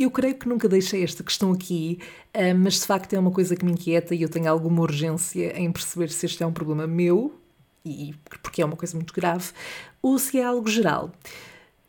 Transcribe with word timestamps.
Eu 0.00 0.10
creio 0.10 0.34
que 0.34 0.48
nunca 0.48 0.66
deixei 0.66 1.04
esta 1.04 1.22
questão 1.22 1.52
aqui, 1.52 1.98
ah, 2.32 2.54
mas 2.54 2.80
de 2.80 2.86
facto 2.86 3.12
é 3.12 3.18
uma 3.18 3.30
coisa 3.30 3.54
que 3.54 3.66
me 3.66 3.72
inquieta 3.72 4.14
e 4.14 4.22
eu 4.22 4.30
tenho 4.30 4.50
alguma 4.50 4.80
urgência 4.80 5.54
em 5.60 5.70
perceber 5.70 6.08
se 6.08 6.24
este 6.24 6.42
é 6.42 6.46
um 6.46 6.54
problema 6.54 6.86
meu, 6.86 7.38
e 7.84 8.14
porque 8.42 8.62
é 8.62 8.64
uma 8.64 8.78
coisa 8.78 8.96
muito 8.96 9.12
grave, 9.12 9.52
ou 10.00 10.18
se 10.18 10.38
é 10.38 10.42
algo 10.42 10.70
geral. 10.70 11.12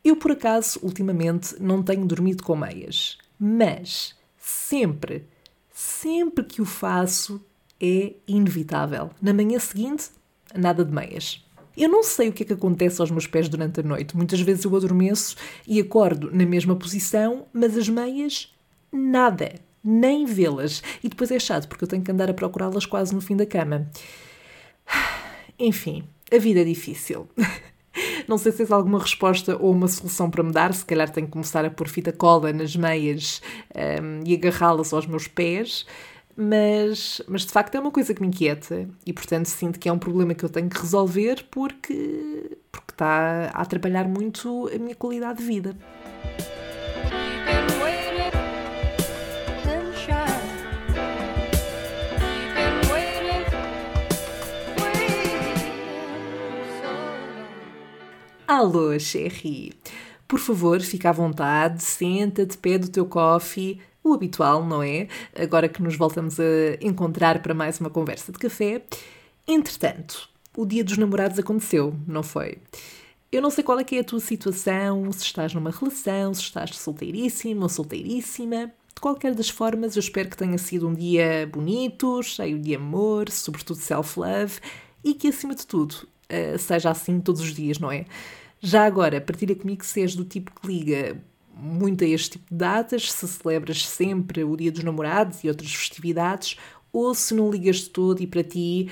Eu, 0.03 0.17
por 0.17 0.31
acaso, 0.31 0.77
ultimamente 0.83 1.55
não 1.57 1.81
tenho 1.81 2.05
dormido 2.05 2.43
com 2.43 2.53
meias, 2.53 3.17
mas 3.39 4.13
sempre, 4.37 5.25
sempre 5.71 6.43
que 6.43 6.62
o 6.62 6.65
faço 6.65 7.41
é 7.79 8.12
inevitável. 8.28 9.12
Na 9.21 9.31
manhã 9.31 9.57
seguinte, 9.57 10.09
nada 10.53 10.83
de 10.83 10.91
meias. 10.91 11.46
Eu 11.76 11.90
não 11.90 12.03
sei 12.03 12.29
o 12.29 12.33
que 12.33 12.44
é 12.44 12.46
que 12.46 12.53
acontece 12.53 12.99
aos 12.99 13.12
meus 13.12 13.28
pés 13.28 13.47
durante 13.47 13.79
a 13.79 13.83
noite. 13.83 14.15
Muitas 14.15 14.42
vezes 14.42 14.63
eu 14.65 14.76
adormeço 14.76 15.35
e 15.67 15.79
acordo 15.79 16.30
na 16.31 16.45
mesma 16.45 16.76
posição, 16.76 17.45
mas 17.54 17.77
as 17.77 17.88
meias, 17.88 18.54
nada. 18.91 19.54
Nem 19.84 20.26
vê-las. 20.26 20.84
E 21.04 21.09
depois 21.09 21.31
é 21.31 21.40
chato, 21.40 21.68
porque 21.68 21.84
eu 21.84 21.88
tenho 21.88 22.04
que 22.04 22.12
andar 22.12 22.30
a 22.30 22.34
procurá-las 22.34 22.86
quase 22.86 23.16
no 23.16 23.22
fim 23.22 23.36
da 23.36 23.45
cama. 23.45 23.90
Enfim, 25.58 26.04
a 26.31 26.38
vida 26.38 26.62
é 26.62 26.66
difícil. 26.66 27.28
Não 28.28 28.38
sei 28.38 28.52
se 28.52 28.59
tens 28.59 28.72
alguma 28.72 29.00
resposta 29.00 29.58
ou 29.58 29.72
uma 29.72 29.88
solução 29.88 30.30
para 30.30 30.44
me 30.44 30.52
dar. 30.52 30.73
Se 30.73 30.86
calhar 30.86 31.09
tenho 31.09 31.28
que 31.28 31.34
começar 31.34 31.66
a 31.66 31.70
pôr 31.70 31.88
fita 31.88 32.12
cola 32.12 32.53
nas 32.53 32.76
meias 32.76 33.42
um, 33.76 34.23
e 34.26 34.34
agarrá-las 34.36 34.94
aos 34.94 35.06
meus 35.06 35.28
pés 35.28 35.86
mas, 36.41 37.22
mas 37.27 37.45
de 37.45 37.52
facto 37.52 37.76
é 37.76 37.80
uma 37.80 37.91
coisa 37.91 38.13
que 38.13 38.22
me 38.22 38.27
inquieta 38.27 38.90
e, 39.05 39.13
portanto, 39.13 39.45
sinto 39.45 39.77
que 39.80 39.88
é 39.88 39.94
um 39.94 40.00
problema 40.00 40.34
que 40.34 40.44
eu 40.44 40.50
tenho 40.50 40.67
que 40.67 40.80
resolver 40.80 41.45
porque, 41.52 42.58
porque 42.72 42.91
está 42.91 43.52
a 43.54 43.62
atrapalhar 43.62 44.08
muito 44.08 44.67
a 44.73 44.77
minha 44.80 44.95
qualidade 44.95 45.38
de 45.40 45.45
vida. 45.45 45.77
Alô, 58.47 58.97
Sherry! 59.00 59.73
Por 60.28 60.39
favor, 60.39 60.81
fica 60.81 61.09
à 61.09 61.12
vontade, 61.12 61.84
senta-te, 61.84 62.58
pede 62.58 62.88
o 62.88 62.92
teu 62.92 63.06
coffee 63.06 63.80
o 64.03 64.13
habitual, 64.13 64.66
não 64.66 64.81
é? 64.81 65.07
Agora 65.35 65.69
que 65.69 65.81
nos 65.81 65.95
voltamos 65.95 66.39
a 66.39 66.44
encontrar 66.81 67.41
para 67.41 67.53
mais 67.53 67.80
uma 67.80 67.89
conversa 67.89 68.31
de 68.31 68.39
café. 68.39 68.83
Entretanto, 69.47 70.30
o 70.55 70.66
dia 70.66 70.83
dos 70.83 70.97
namorados 70.97 71.39
aconteceu, 71.39 71.94
não 72.07 72.23
foi? 72.23 72.57
Eu 73.31 73.41
não 73.41 73.49
sei 73.49 73.63
qual 73.63 73.79
é 73.79 73.83
que 73.83 73.95
é 73.95 73.99
a 73.99 74.03
tua 74.03 74.19
situação, 74.19 75.09
se 75.11 75.23
estás 75.23 75.53
numa 75.53 75.72
relação, 75.72 76.33
se 76.33 76.41
estás 76.41 76.77
solteiríssimo 76.77 77.61
ou 77.63 77.69
solteiríssima. 77.69 78.72
De 78.94 78.99
qualquer 78.99 79.33
das 79.33 79.49
formas, 79.49 79.95
eu 79.95 80.02
espero 80.02 80.29
que 80.29 80.35
tenha 80.35 80.57
sido 80.57 80.88
um 80.88 80.94
dia 80.94 81.49
bonito, 81.52 82.22
cheio 82.23 82.59
de 82.59 82.75
amor, 82.75 83.29
sobretudo 83.29 83.79
self-love, 83.79 84.59
e 85.03 85.13
que, 85.13 85.29
acima 85.29 85.55
de 85.55 85.66
tudo, 85.66 86.07
eh, 86.27 86.57
seja 86.57 86.89
assim 86.89 87.22
todos 87.22 87.41
os 87.41 87.55
dias, 87.55 87.79
não 87.79 87.91
é? 87.91 88.05
Já 88.59 88.85
agora, 88.85 89.22
partilha 89.22 89.55
comigo 89.55 89.83
se 89.85 90.02
és 90.02 90.13
do 90.13 90.25
tipo 90.25 90.52
que 90.59 90.67
liga 90.67 91.17
muito 91.62 92.04
a 92.04 92.08
este 92.08 92.31
tipo 92.31 92.45
de 92.50 92.58
datas, 92.58 93.12
se 93.12 93.28
celebras 93.28 93.86
sempre 93.86 94.44
o 94.44 94.58
Dia 94.58 94.72
dos 94.72 94.84
Namorados 94.84 95.44
e 95.44 95.48
outras 95.48 95.73
festividades, 95.73 96.58
ou 96.92 97.14
se 97.14 97.34
não 97.34 97.50
ligas 97.50 97.78
de 97.78 97.90
todo 97.90 98.22
e 98.22 98.28
para 98.28 98.44
ti 98.44 98.90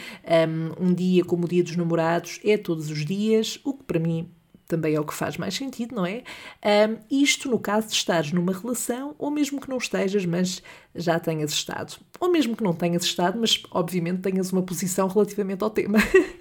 um, 0.80 0.88
um 0.88 0.94
dia 0.94 1.26
como 1.26 1.46
o 1.46 1.48
Dia 1.50 1.64
dos 1.64 1.76
Namorados 1.76 2.40
é 2.44 2.58
todos 2.58 2.90
os 2.90 3.06
dias, 3.06 3.60
o 3.64 3.74
que 3.74 3.84
para 3.84 4.00
mim 4.00 4.30
também 4.70 4.94
é 4.94 5.00
o 5.00 5.04
que 5.04 5.16
faz 5.16 5.36
mais 5.36 5.56
sentido, 5.56 5.96
não 5.96 6.06
é? 6.06 6.22
Um, 6.64 6.98
isto 7.10 7.50
no 7.50 7.58
caso 7.58 7.88
de 7.88 7.96
estares 7.96 8.32
numa 8.32 8.54
relação, 8.54 9.16
ou 9.18 9.32
mesmo 9.32 9.60
que 9.60 9.68
não 9.68 9.78
estejas, 9.78 10.24
mas 10.26 10.62
já 10.94 11.20
tenhas 11.20 11.52
estado. 11.52 11.98
Ou 12.20 12.32
mesmo 12.32 12.56
que 12.56 12.64
não 12.64 12.72
tenhas 12.72 13.04
estado, 13.04 13.40
mas 13.40 13.64
obviamente 13.72 14.22
tenhas 14.22 14.54
uma 14.54 14.62
posição 14.62 15.08
relativamente 15.08 15.64
ao 15.64 15.72
tema, 15.72 15.98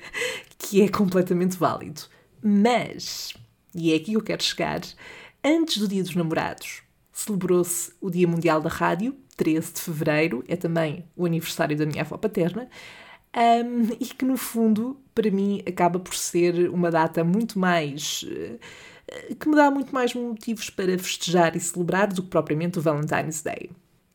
que 0.59 0.83
é 0.83 0.89
completamente 0.89 1.57
válido. 1.57 2.03
Mas, 2.43 3.33
e 3.75 3.93
é 3.93 3.97
aqui 3.97 4.11
que 4.11 4.17
eu 4.17 4.23
quero 4.23 4.43
chegar, 4.43 4.83
Antes 5.43 5.79
do 5.79 5.87
Dia 5.87 6.03
dos 6.03 6.15
Namorados, 6.15 6.83
celebrou-se 7.13 7.93
o 8.01 8.11
Dia 8.11 8.27
Mundial 8.27 8.61
da 8.61 8.69
Rádio, 8.69 9.17
13 9.37 9.73
de 9.73 9.81
fevereiro, 9.81 10.45
é 10.49 10.57
também 10.57 11.05
o 11.17 11.25
aniversário 11.25 11.77
da 11.77 11.87
minha 11.87 12.03
avó 12.03 12.17
paterna, 12.17 12.69
um, 13.37 13.93
e 14.01 14.07
que 14.07 14.25
no 14.25 14.37
fundo, 14.37 14.99
para 15.15 15.31
mim, 15.31 15.63
acaba 15.67 16.01
por 16.01 16.15
ser 16.15 16.69
uma 16.71 16.91
data 16.91 17.23
muito 17.23 17.59
mais. 17.59 18.23
Uh, 18.23 18.59
que 19.37 19.49
me 19.49 19.57
dá 19.57 19.71
muito 19.71 19.95
mais 19.95 20.13
motivos 20.13 20.69
para 20.69 20.99
festejar 20.99 21.57
e 21.57 21.61
celebrar 21.61 22.09
do 22.09 22.23
que 22.23 22.29
propriamente 22.29 22.79
o 22.79 22.83
Valentine's 22.83 23.41
Day. 23.41 23.71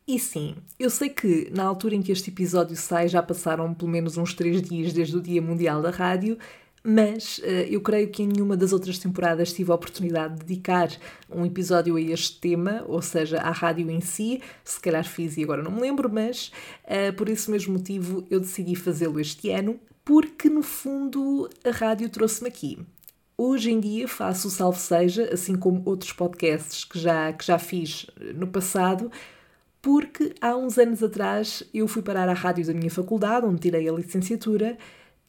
E 0.08 0.20
sim, 0.20 0.56
eu 0.78 0.90
sei 0.90 1.10
que 1.10 1.50
na 1.52 1.64
altura 1.64 1.96
em 1.96 2.02
que 2.02 2.12
este 2.12 2.30
episódio 2.30 2.76
sai 2.76 3.08
já 3.08 3.24
passaram 3.24 3.74
pelo 3.74 3.90
menos 3.90 4.18
uns 4.18 4.34
três 4.34 4.62
dias 4.62 4.92
desde 4.92 5.16
o 5.16 5.22
Dia 5.22 5.42
Mundial 5.42 5.82
da 5.82 5.90
Rádio 5.90 6.38
mas 6.84 7.38
uh, 7.40 7.46
eu 7.70 7.80
creio 7.80 8.10
que 8.10 8.22
em 8.22 8.28
nenhuma 8.28 8.58
das 8.58 8.74
outras 8.74 8.98
temporadas 8.98 9.54
tive 9.54 9.72
a 9.72 9.76
oportunidade 9.76 10.36
de 10.36 10.46
dedicar 10.46 10.90
um 11.30 11.46
episódio 11.46 11.96
a 11.96 12.02
este 12.02 12.40
tema, 12.40 12.84
ou 12.88 13.02
seja, 13.02 13.40
à 13.40 13.52
rádio 13.52 13.90
em 13.90 14.02
si. 14.02 14.42
Se 14.64 14.80
calhar 14.80 15.08
fiz 15.08 15.38
e 15.38 15.44
agora 15.44 15.64
não 15.64 15.72
me 15.72 15.82
lembro, 15.82 16.12
mas 16.12 16.52
uh, 16.84 17.14
por 17.14 17.30
esse 17.30 17.50
mesmo 17.50 17.74
motivo 17.74 18.28
eu 18.30 18.40
decidi 18.40 18.76
fazê-lo 18.76 19.20
este 19.20 19.50
ano, 19.50 19.80
porque 20.04 20.50
no 20.50 20.62
fundo 20.62 21.50
a 21.64 21.72
rádio 21.72 22.10
trouxe-me 22.10 22.50
aqui. 22.50 22.78
Hoje 23.38 23.72
em 23.72 23.80
dia 23.80 24.08
faço 24.08 24.48
o 24.48 24.52
Salve 24.52 24.80
Seja, 24.80 25.30
assim 25.34 25.56
como 25.56 25.82
outros 25.86 26.12
podcasts 26.12 26.84
que 26.84 27.00
já, 27.00 27.34
que 27.34 27.46
já 27.46 27.58
fiz 27.58 28.06
eh, 28.20 28.34
no 28.34 28.48
passado, 28.48 29.12
porque 29.82 30.34
há 30.40 30.56
uns 30.56 30.78
anos 30.78 31.02
atrás 31.02 31.64
eu 31.74 31.88
fui 31.88 32.02
parar 32.02 32.30
à 32.30 32.34
rádio 32.34 32.66
da 32.66 32.74
minha 32.74 32.92
faculdade, 32.92 33.46
onde 33.46 33.60
tirei 33.60 33.90
a 33.90 33.92
licenciatura 33.92 34.78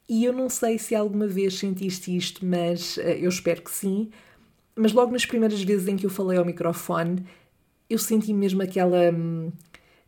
e 0.08 0.24
eu 0.24 0.32
não 0.32 0.48
sei 0.48 0.78
se 0.78 0.94
alguma 0.94 1.26
vez 1.26 1.58
sentiste 1.58 2.14
isto, 2.14 2.44
mas 2.44 2.96
uh, 2.98 3.00
eu 3.00 3.28
espero 3.28 3.62
que 3.62 3.70
sim. 3.70 4.10
Mas 4.76 4.92
logo 4.92 5.12
nas 5.12 5.24
primeiras 5.24 5.62
vezes 5.62 5.88
em 5.88 5.96
que 5.96 6.04
eu 6.04 6.10
falei 6.10 6.38
ao 6.38 6.44
microfone, 6.44 7.24
eu 7.88 7.98
senti 7.98 8.32
mesmo 8.32 8.62
aquela, 8.62 9.10
hum, 9.12 9.52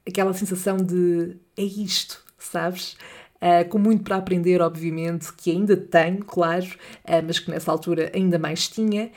aquela 0.07 0.35
sensação 0.35 0.77
de 0.77 1.37
é 1.57 1.63
isto, 1.63 2.23
sabes? 2.39 2.97
Uh, 3.37 3.69
com 3.69 3.79
muito 3.79 4.03
para 4.03 4.17
aprender, 4.17 4.61
obviamente, 4.61 5.33
que 5.35 5.51
ainda 5.51 5.77
tenho, 5.77 6.25
claro, 6.25 6.67
uh, 7.05 7.23
mas 7.27 7.39
que 7.39 7.51
nessa 7.51 7.71
altura 7.71 8.11
ainda 8.15 8.39
mais 8.39 8.69
tinha. 8.69 9.11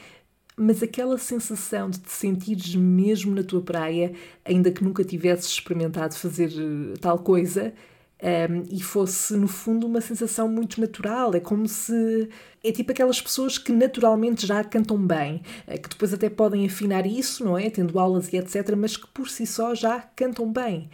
Mas 0.55 0.83
aquela 0.83 1.17
sensação 1.17 1.89
de 1.89 1.99
te 1.99 2.11
sentires 2.11 2.75
mesmo 2.75 3.33
na 3.33 3.43
tua 3.43 3.61
praia, 3.61 4.13
ainda 4.43 4.71
que 4.71 4.83
nunca 4.83 5.03
tivesses 5.05 5.49
experimentado 5.49 6.15
fazer 6.15 6.51
tal 6.99 7.19
coisa, 7.19 7.73
um, 8.21 8.63
e 8.69 8.81
fosse, 8.81 9.33
no 9.35 9.47
fundo, 9.47 9.87
uma 9.87 10.01
sensação 10.01 10.47
muito 10.47 10.81
natural. 10.81 11.33
É 11.33 11.39
como 11.39 11.67
se. 11.67 12.29
É 12.63 12.71
tipo 12.71 12.91
aquelas 12.91 13.21
pessoas 13.21 13.57
que 13.57 13.71
naturalmente 13.71 14.45
já 14.45 14.63
cantam 14.63 14.97
bem, 14.97 15.41
eh, 15.65 15.77
que 15.77 15.87
depois 15.87 16.13
até 16.13 16.29
podem 16.29 16.65
afinar 16.65 17.05
isso, 17.05 17.45
não 17.45 17.57
é? 17.57 17.69
Tendo 17.69 17.97
aulas 17.97 18.33
e 18.33 18.37
etc., 18.37 18.75
mas 18.75 18.97
que 18.97 19.07
por 19.07 19.29
si 19.29 19.47
só 19.47 19.73
já 19.73 20.01
cantam 20.15 20.51
bem. 20.51 20.89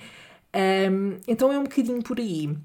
Um, 0.56 1.18
então 1.28 1.52
é 1.52 1.58
um 1.58 1.64
bocadinho 1.64 2.04
por 2.04 2.20
aí. 2.20 2.56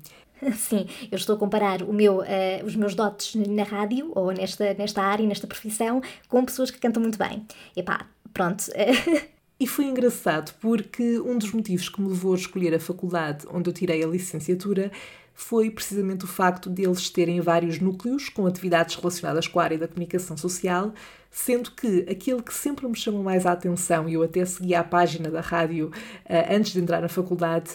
Sim, 0.54 0.87
eu 1.10 1.16
estou 1.16 1.37
a 1.37 1.38
comparar 1.38 1.82
meu, 1.87 2.19
uh, 2.19 2.65
os 2.65 2.77
meus 2.77 2.94
dotes 2.94 3.34
na 3.34 3.62
rádio, 3.62 4.12
ou 4.15 4.31
nesta, 4.32 4.75
nesta 4.75 5.03
área, 5.03 5.27
nesta 5.27 5.47
profissão, 5.47 6.03
com 6.28 6.44
pessoas 6.44 6.71
que 6.71 6.78
cantam 6.78 7.03
muito 7.03 7.19
bem. 7.19 7.47
Epá, 7.75 8.06
pronto. 8.34 8.65
E 9.60 9.66
foi 9.66 9.84
engraçado 9.84 10.54
porque 10.59 11.21
um 11.21 11.37
dos 11.37 11.53
motivos 11.53 11.91
que 11.91 12.00
me 12.00 12.09
levou 12.09 12.32
a 12.32 12.37
escolher 12.37 12.75
a 12.75 12.81
faculdade 12.81 13.47
onde 13.53 13.69
eu 13.69 13.75
tirei 13.75 14.03
a 14.03 14.06
licenciatura 14.06 14.91
foi 15.34 15.71
precisamente 15.71 16.25
o 16.25 16.26
facto 16.28 16.71
de 16.71 16.82
eles 16.82 17.10
terem 17.10 17.43
vários 17.43 17.78
núcleos 17.78 18.31
com 18.31 18.47
atividades 18.47 18.94
relacionadas 18.97 19.47
com 19.47 19.60
a 19.60 19.65
área 19.65 19.76
da 19.76 19.87
comunicação 19.87 20.34
social, 20.34 20.94
sendo 21.31 21.72
que 21.72 22.06
aquele 22.10 22.43
que 22.43 22.54
sempre 22.54 22.88
me 22.88 22.97
chamou 22.97 23.22
mais 23.22 23.44
a 23.44 23.53
atenção, 23.53 24.09
e 24.09 24.15
eu 24.15 24.22
até 24.22 24.44
seguia 24.47 24.81
a 24.81 24.84
página 24.84 25.31
da 25.31 25.43
rádio 25.43 25.88
uh, 25.88 26.54
antes 26.54 26.72
de 26.72 26.80
entrar 26.80 27.03
na 27.03 27.09
faculdade, 27.09 27.71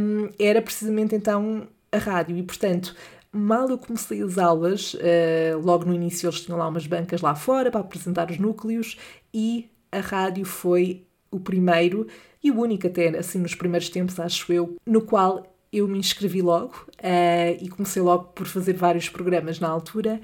um, 0.00 0.28
era 0.38 0.62
precisamente 0.62 1.16
então 1.16 1.66
a 1.90 1.98
rádio. 1.98 2.36
E, 2.36 2.42
portanto, 2.44 2.96
mal 3.32 3.68
eu 3.68 3.78
comecei 3.78 4.22
as 4.22 4.38
aulas, 4.38 4.94
uh, 4.94 5.58
logo 5.60 5.84
no 5.84 5.94
início 5.94 6.28
eles 6.28 6.40
tinham 6.40 6.58
lá 6.58 6.68
umas 6.68 6.86
bancas 6.86 7.20
lá 7.20 7.34
fora 7.34 7.70
para 7.70 7.80
apresentar 7.80 8.30
os 8.30 8.38
núcleos 8.38 8.96
e 9.32 9.71
a 9.92 10.00
rádio 10.00 10.44
foi 10.44 11.06
o 11.30 11.38
primeiro 11.38 12.06
e 12.42 12.50
o 12.50 12.58
único 12.58 12.86
até, 12.86 13.08
assim, 13.16 13.38
nos 13.38 13.54
primeiros 13.54 13.88
tempos, 13.88 14.18
acho 14.18 14.52
eu, 14.52 14.76
no 14.84 15.02
qual 15.02 15.46
eu 15.72 15.86
me 15.86 15.98
inscrevi 15.98 16.42
logo 16.42 16.74
uh, 16.98 17.56
e 17.60 17.68
comecei 17.68 18.02
logo 18.02 18.24
por 18.24 18.46
fazer 18.46 18.74
vários 18.74 19.08
programas 19.08 19.60
na 19.60 19.68
altura. 19.68 20.20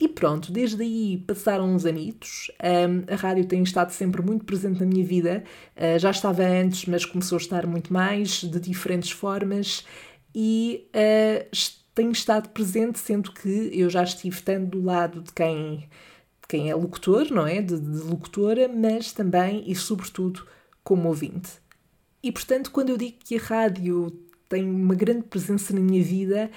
E 0.00 0.08
pronto, 0.08 0.50
desde 0.50 0.82
aí 0.82 1.22
passaram 1.24 1.72
uns 1.72 1.86
anitos. 1.86 2.50
Um, 2.60 3.12
a 3.12 3.16
rádio 3.16 3.44
tem 3.44 3.62
estado 3.62 3.90
sempre 3.90 4.20
muito 4.20 4.44
presente 4.44 4.80
na 4.80 4.86
minha 4.86 5.04
vida. 5.04 5.44
Uh, 5.76 5.98
já 5.98 6.10
estava 6.10 6.42
antes, 6.42 6.86
mas 6.86 7.04
começou 7.04 7.36
a 7.36 7.40
estar 7.40 7.66
muito 7.66 7.92
mais, 7.92 8.40
de 8.40 8.58
diferentes 8.58 9.12
formas. 9.12 9.84
E 10.34 10.88
uh, 10.88 11.56
tem 11.94 12.10
estado 12.10 12.48
presente, 12.48 12.98
sendo 12.98 13.30
que 13.30 13.70
eu 13.72 13.88
já 13.88 14.02
estive 14.02 14.42
tanto 14.42 14.78
do 14.78 14.82
lado 14.82 15.20
de 15.20 15.32
quem 15.32 15.88
quem 16.48 16.70
é 16.70 16.74
locutor, 16.74 17.30
não 17.30 17.46
é? 17.46 17.60
De, 17.60 17.78
de 17.78 17.98
locutora, 18.00 18.68
mas 18.68 19.12
também 19.12 19.64
e 19.66 19.74
sobretudo 19.74 20.46
como 20.84 21.08
ouvinte. 21.08 21.50
E 22.22 22.30
portanto, 22.30 22.70
quando 22.70 22.90
eu 22.90 22.96
digo 22.96 23.16
que 23.24 23.36
a 23.36 23.40
rádio 23.40 24.12
tem 24.48 24.68
uma 24.68 24.94
grande 24.94 25.22
presença 25.22 25.72
na 25.72 25.80
minha 25.80 26.02
vida, 26.04 26.50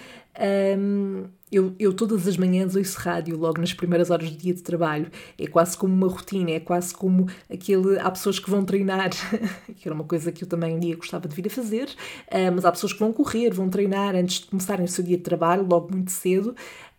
um, 0.78 1.24
eu, 1.50 1.74
eu, 1.80 1.94
todas 1.94 2.28
as 2.28 2.36
manhãs 2.36 2.76
ouço 2.76 3.00
rádio, 3.00 3.38
logo 3.38 3.62
nas 3.62 3.74
primeiras 3.74 4.12
horas 4.12 4.30
do 4.30 4.38
dia 4.38 4.54
de 4.54 4.62
trabalho. 4.62 5.10
É 5.40 5.48
quase 5.48 5.78
como 5.78 5.94
uma 5.94 6.08
rotina, 6.08 6.52
é 6.52 6.60
quase 6.60 6.94
como 6.94 7.30
aquele. 7.50 7.98
Há 8.00 8.12
pessoas 8.12 8.38
que 8.38 8.50
vão 8.50 8.66
treinar, 8.66 9.12
que 9.78 9.88
era 9.88 9.96
uma 9.96 10.04
coisa 10.04 10.32
que 10.32 10.44
eu 10.44 10.48
também 10.48 10.76
um 10.76 10.80
dia 10.80 10.96
gostava 10.98 11.28
de 11.28 11.34
vir 11.34 11.48
a 11.48 11.50
fazer, 11.50 11.88
uh, 11.88 12.52
mas 12.54 12.66
há 12.66 12.72
pessoas 12.72 12.92
que 12.92 13.00
vão 13.00 13.14
correr, 13.14 13.52
vão 13.52 13.70
treinar 13.70 14.14
antes 14.14 14.42
de 14.42 14.48
começarem 14.48 14.84
o 14.84 14.90
seu 14.90 15.04
dia 15.04 15.16
de 15.16 15.24
trabalho, 15.24 15.66
logo 15.66 15.94
muito 15.94 16.12
cedo. 16.12 16.54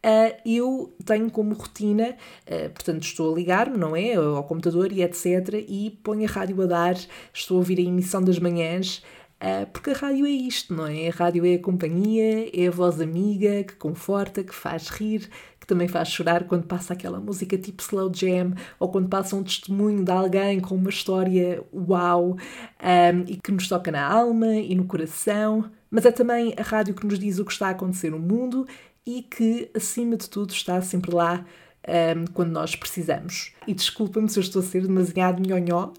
Uh, 0.06 0.40
eu 0.46 0.96
tenho 1.04 1.28
como 1.32 1.52
rotina, 1.52 2.16
uh, 2.46 2.70
portanto, 2.70 3.02
estou 3.02 3.32
a 3.32 3.36
ligar-me, 3.36 3.76
não 3.76 3.96
é? 3.96 4.14
Ao 4.14 4.44
computador 4.44 4.92
e 4.92 5.02
etc. 5.02 5.64
E 5.66 5.98
ponho 6.04 6.24
a 6.24 6.30
rádio 6.30 6.62
a 6.62 6.66
dar, 6.66 6.96
estou 7.34 7.56
a 7.56 7.58
ouvir 7.58 7.78
a 7.78 7.82
emissão 7.82 8.22
das 8.22 8.38
manhãs. 8.38 9.02
Uh, 9.42 9.66
porque 9.72 9.90
a 9.90 9.94
rádio 9.94 10.24
é 10.24 10.30
isto, 10.30 10.72
não 10.72 10.86
é? 10.86 11.08
A 11.08 11.10
rádio 11.10 11.44
é 11.44 11.54
a 11.54 11.58
companhia, 11.58 12.48
é 12.56 12.68
a 12.68 12.70
voz 12.70 13.00
amiga 13.00 13.64
que 13.64 13.74
conforta, 13.74 14.44
que 14.44 14.54
faz 14.54 14.88
rir, 14.88 15.28
que 15.58 15.66
também 15.66 15.88
faz 15.88 16.08
chorar 16.08 16.44
quando 16.44 16.66
passa 16.66 16.92
aquela 16.92 17.18
música 17.18 17.58
tipo 17.58 17.82
slow 17.82 18.10
jam 18.14 18.54
ou 18.78 18.88
quando 18.88 19.08
passa 19.08 19.34
um 19.34 19.42
testemunho 19.42 20.04
de 20.04 20.12
alguém 20.12 20.60
com 20.60 20.76
uma 20.76 20.88
história 20.88 21.62
uau 21.74 22.36
um, 22.36 23.20
e 23.26 23.36
que 23.36 23.50
nos 23.50 23.68
toca 23.68 23.90
na 23.90 24.06
alma 24.06 24.54
e 24.54 24.74
no 24.76 24.84
coração. 24.84 25.68
Mas 25.90 26.06
é 26.06 26.12
também 26.12 26.54
a 26.56 26.62
rádio 26.62 26.94
que 26.94 27.04
nos 27.04 27.18
diz 27.18 27.40
o 27.40 27.44
que 27.44 27.52
está 27.52 27.68
a 27.68 27.70
acontecer 27.70 28.10
no 28.10 28.18
mundo 28.20 28.66
e 29.06 29.22
que, 29.22 29.70
acima 29.74 30.16
de 30.16 30.28
tudo, 30.28 30.52
está 30.52 30.82
sempre 30.82 31.14
lá 31.14 31.44
um, 31.86 32.26
quando 32.32 32.50
nós 32.50 32.74
precisamos. 32.74 33.52
E 33.66 33.72
desculpa-me 33.72 34.28
se 34.28 34.38
eu 34.38 34.42
estou 34.42 34.60
a 34.60 34.64
ser 34.64 34.82
demasiado 34.82 35.40
nhonhó. 35.40 35.92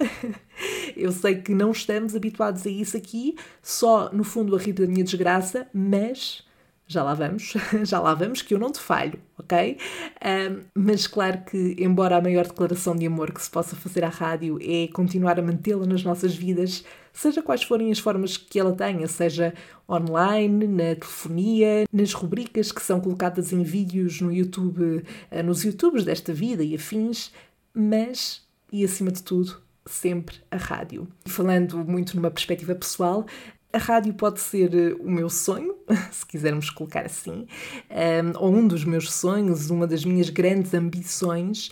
eu 0.95 1.12
sei 1.12 1.36
que 1.36 1.54
não 1.54 1.71
estamos 1.71 2.15
habituados 2.15 2.65
a 2.65 2.69
isso 2.69 2.98
aqui, 2.98 3.36
só 3.62 4.12
no 4.12 4.24
fundo 4.24 4.56
a 4.56 4.59
rir 4.59 4.74
da 4.74 4.86
minha 4.86 5.04
desgraça, 5.04 5.68
mas 5.74 6.45
já 6.88 7.04
lá 7.04 7.13
vamos, 7.13 7.54
já 7.83 8.00
lá 8.00 8.13
vamos, 8.13 8.42
que 8.42 8.54
eu 8.54 8.59
não 8.59 8.71
te 8.71 8.80
falho, 8.80 9.19
ok? 9.38 9.77
Um, 10.24 10.63
mas 10.74 11.06
claro 11.06 11.44
que, 11.44 11.75
embora 11.77 12.18
a 12.18 12.21
maior 12.21 12.45
declaração 12.45 12.95
de 12.95 13.06
amor 13.06 13.31
que 13.31 13.42
se 13.42 13.50
possa 13.50 13.75
fazer 13.75 14.06
à 14.06 14.10
rádio 14.10 14.57
é 14.62 14.88
continuar 14.88 15.38
a 15.38 15.44
mantê-la 15.44 15.86
nas 15.86 16.03
nossas 16.03 16.33
vidas, 16.33 16.86
seja 17.17 17.41
quais 17.41 17.63
forem 17.63 17.91
as 17.91 17.99
formas 17.99 18.37
que 18.37 18.59
ela 18.59 18.73
tenha, 18.73 19.07
seja 19.07 19.53
online, 19.89 20.67
na 20.67 20.95
telefonia, 20.95 21.85
nas 21.91 22.13
rubricas 22.13 22.71
que 22.71 22.81
são 22.81 23.01
colocadas 23.01 23.51
em 23.51 23.63
vídeos 23.63 24.21
no 24.21 24.31
YouTube, 24.31 25.03
eh, 25.31 25.41
nos 25.41 25.63
YouTubes 25.63 26.05
desta 26.05 26.31
vida 26.31 26.63
e 26.63 26.75
afins, 26.75 27.31
mas, 27.73 28.45
e 28.71 28.85
acima 28.85 29.11
de 29.11 29.23
tudo, 29.23 29.59
sempre 29.85 30.37
a 30.51 30.57
rádio. 30.57 31.07
Falando 31.25 31.79
muito 31.79 32.15
numa 32.15 32.29
perspectiva 32.29 32.75
pessoal, 32.75 33.25
a 33.73 33.79
rádio 33.79 34.13
pode 34.13 34.39
ser 34.39 34.73
eh, 34.75 34.93
o 34.99 35.09
meu 35.09 35.29
sonho, 35.29 35.75
se 36.11 36.23
quisermos 36.23 36.69
colocar 36.69 37.05
assim, 37.05 37.47
ehm, 37.89 38.33
ou 38.37 38.53
um 38.53 38.67
dos 38.67 38.83
meus 38.83 39.11
sonhos, 39.11 39.71
uma 39.71 39.87
das 39.87 40.05
minhas 40.05 40.29
grandes 40.29 40.73
ambições, 40.75 41.71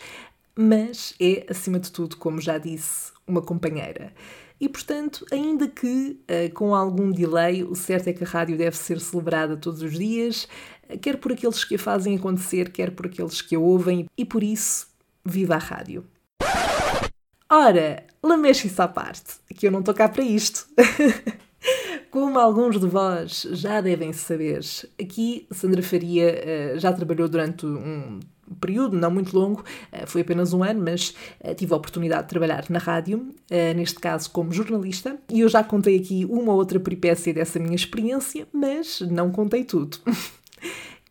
mas 0.55 1.13
é, 1.19 1.45
acima 1.49 1.79
de 1.79 1.91
tudo, 1.91 2.17
como 2.17 2.41
já 2.41 2.57
disse, 2.57 3.11
uma 3.27 3.41
companheira. 3.41 4.11
E, 4.59 4.69
portanto, 4.69 5.25
ainda 5.31 5.67
que 5.67 6.19
uh, 6.29 6.53
com 6.53 6.73
algum 6.73 7.11
delay, 7.11 7.63
o 7.63 7.75
certo 7.75 8.07
é 8.07 8.13
que 8.13 8.23
a 8.23 8.27
rádio 8.27 8.57
deve 8.57 8.77
ser 8.77 8.99
celebrada 8.99 9.57
todos 9.57 9.81
os 9.81 9.97
dias, 9.97 10.47
quer 11.01 11.17
por 11.17 11.33
aqueles 11.33 11.63
que 11.63 11.75
a 11.75 11.79
fazem 11.79 12.15
acontecer, 12.15 12.71
quer 12.71 12.91
por 12.91 13.07
aqueles 13.07 13.41
que 13.41 13.55
a 13.55 13.59
ouvem, 13.59 14.07
e 14.17 14.23
por 14.23 14.43
isso, 14.43 14.87
viva 15.25 15.55
a 15.55 15.59
rádio! 15.59 16.05
Ora, 17.49 18.03
lameche-se 18.23 18.81
à 18.81 18.87
parte, 18.87 19.35
que 19.55 19.67
eu 19.67 19.71
não 19.71 19.79
estou 19.79 19.93
cá 19.93 20.09
para 20.09 20.23
isto. 20.23 20.67
Como 22.09 22.39
alguns 22.39 22.79
de 22.79 22.87
vós 22.87 23.45
já 23.51 23.81
devem 23.81 24.13
saber, 24.13 24.61
aqui 24.99 25.47
Sandra 25.51 25.83
Faria 25.83 26.75
uh, 26.75 26.79
já 26.79 26.93
trabalhou 26.93 27.27
durante 27.27 27.65
um 27.65 28.19
período 28.59 28.97
não 28.97 29.09
muito 29.11 29.37
longo, 29.37 29.61
uh, 29.61 30.07
foi 30.07 30.21
apenas 30.21 30.53
um 30.53 30.63
ano, 30.63 30.81
mas 30.83 31.15
uh, 31.43 31.53
tive 31.55 31.73
a 31.73 31.77
oportunidade 31.77 32.23
de 32.23 32.29
trabalhar 32.29 32.65
na 32.69 32.79
rádio, 32.79 33.33
neste 33.75 33.99
caso 33.99 34.29
como 34.31 34.51
jornalista, 34.51 35.17
e 35.31 35.41
eu 35.41 35.49
já 35.49 35.63
contei 35.63 35.97
aqui 35.97 36.25
uma 36.25 36.51
ou 36.51 36.57
outra 36.57 36.79
peripécia 36.79 37.33
dessa 37.33 37.59
minha 37.59 37.75
experiência, 37.75 38.47
mas 38.51 39.01
não 39.01 39.31
contei 39.31 39.63
tudo. 39.63 39.97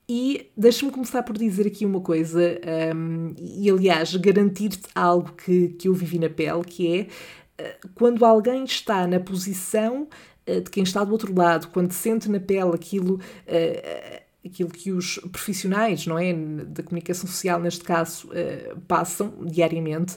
E 0.07 0.51
deixa-me 0.55 0.93
começar 0.93 1.23
por 1.23 1.35
dizer 1.35 1.67
aqui 1.67 1.87
uma 1.87 1.99
coisa, 1.99 2.61
um, 2.95 3.33
e 3.39 3.71
aliás, 3.71 4.15
garantir-te 4.17 4.87
algo 4.95 5.33
que, 5.33 5.69
que 5.69 5.89
eu 5.89 5.95
vivi 5.95 6.19
na 6.19 6.29
pele, 6.29 6.63
que 6.63 6.95
é 6.95 7.07
quando 7.95 8.23
alguém 8.23 8.65
está 8.65 9.07
na 9.07 9.19
posição 9.19 10.07
eh, 10.47 10.61
de 10.61 10.71
quem 10.71 10.83
está 10.83 11.03
do 11.05 11.13
outro 11.13 11.35
lado, 11.35 11.69
quando 11.69 11.93
sente 11.93 12.31
na 12.31 12.41
pele 12.41 12.75
aquilo, 12.75 13.21
aquilo 14.45 14.71
que 14.71 14.93
os 14.93 15.19
profissionais, 15.33 16.07
não 16.07 16.19
é, 16.19 16.33
da 16.33 16.83
comunicação 16.83 17.29
social 17.29 17.61
neste 17.61 17.83
caso, 17.85 18.29
uh, 18.29 18.81
passam 18.83 19.35
diariamente, 19.45 20.17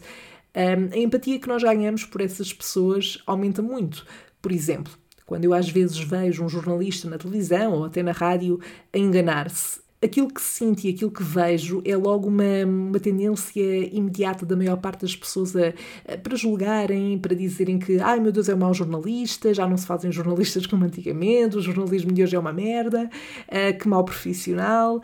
um, 0.55 0.93
a 0.93 0.97
empatia 0.97 1.39
que 1.39 1.47
nós 1.47 1.63
ganhamos 1.63 2.03
por 2.03 2.21
essas 2.21 2.51
pessoas 2.51 3.21
aumenta 3.25 3.61
muito. 3.61 4.05
Por 4.41 4.51
exemplo, 4.51 4.91
quando 5.25 5.45
eu 5.45 5.53
às 5.53 5.69
vezes 5.69 5.97
vejo 5.99 6.43
um 6.43 6.49
jornalista 6.49 7.09
na 7.09 7.17
televisão 7.17 7.73
ou 7.73 7.85
até 7.85 8.01
na 8.01 8.11
rádio 8.11 8.59
a 8.93 8.97
enganar-se, 8.97 9.81
aquilo 10.01 10.27
que 10.27 10.41
sinto 10.41 10.83
e 10.83 10.89
aquilo 10.89 11.11
que 11.11 11.23
vejo 11.23 11.81
é 11.83 11.95
logo 11.95 12.27
uma, 12.27 12.65
uma 12.65 12.99
tendência 12.99 13.61
imediata 13.93 14.45
da 14.45 14.55
maior 14.55 14.77
parte 14.77 15.01
das 15.01 15.15
pessoas 15.15 15.55
a, 15.55 15.73
a, 16.07 16.17
para 16.17 16.35
julgarem, 16.35 17.17
para 17.17 17.35
dizerem 17.35 17.79
que 17.79 17.99
ai 17.99 18.19
meu 18.19 18.31
Deus 18.31 18.47
é 18.49 18.55
um 18.55 18.59
mau 18.59 18.73
jornalista, 18.73 19.53
já 19.53 19.67
não 19.67 19.77
se 19.77 19.87
fazem 19.87 20.11
jornalistas 20.11 20.65
como 20.65 20.85
antigamente, 20.85 21.57
o 21.57 21.61
jornalismo 21.61 22.11
de 22.11 22.23
hoje 22.23 22.35
é 22.35 22.39
uma 22.39 22.53
merda, 22.53 23.09
uh, 23.47 23.77
que 23.77 23.87
mau 23.87 24.03
profissional. 24.03 25.01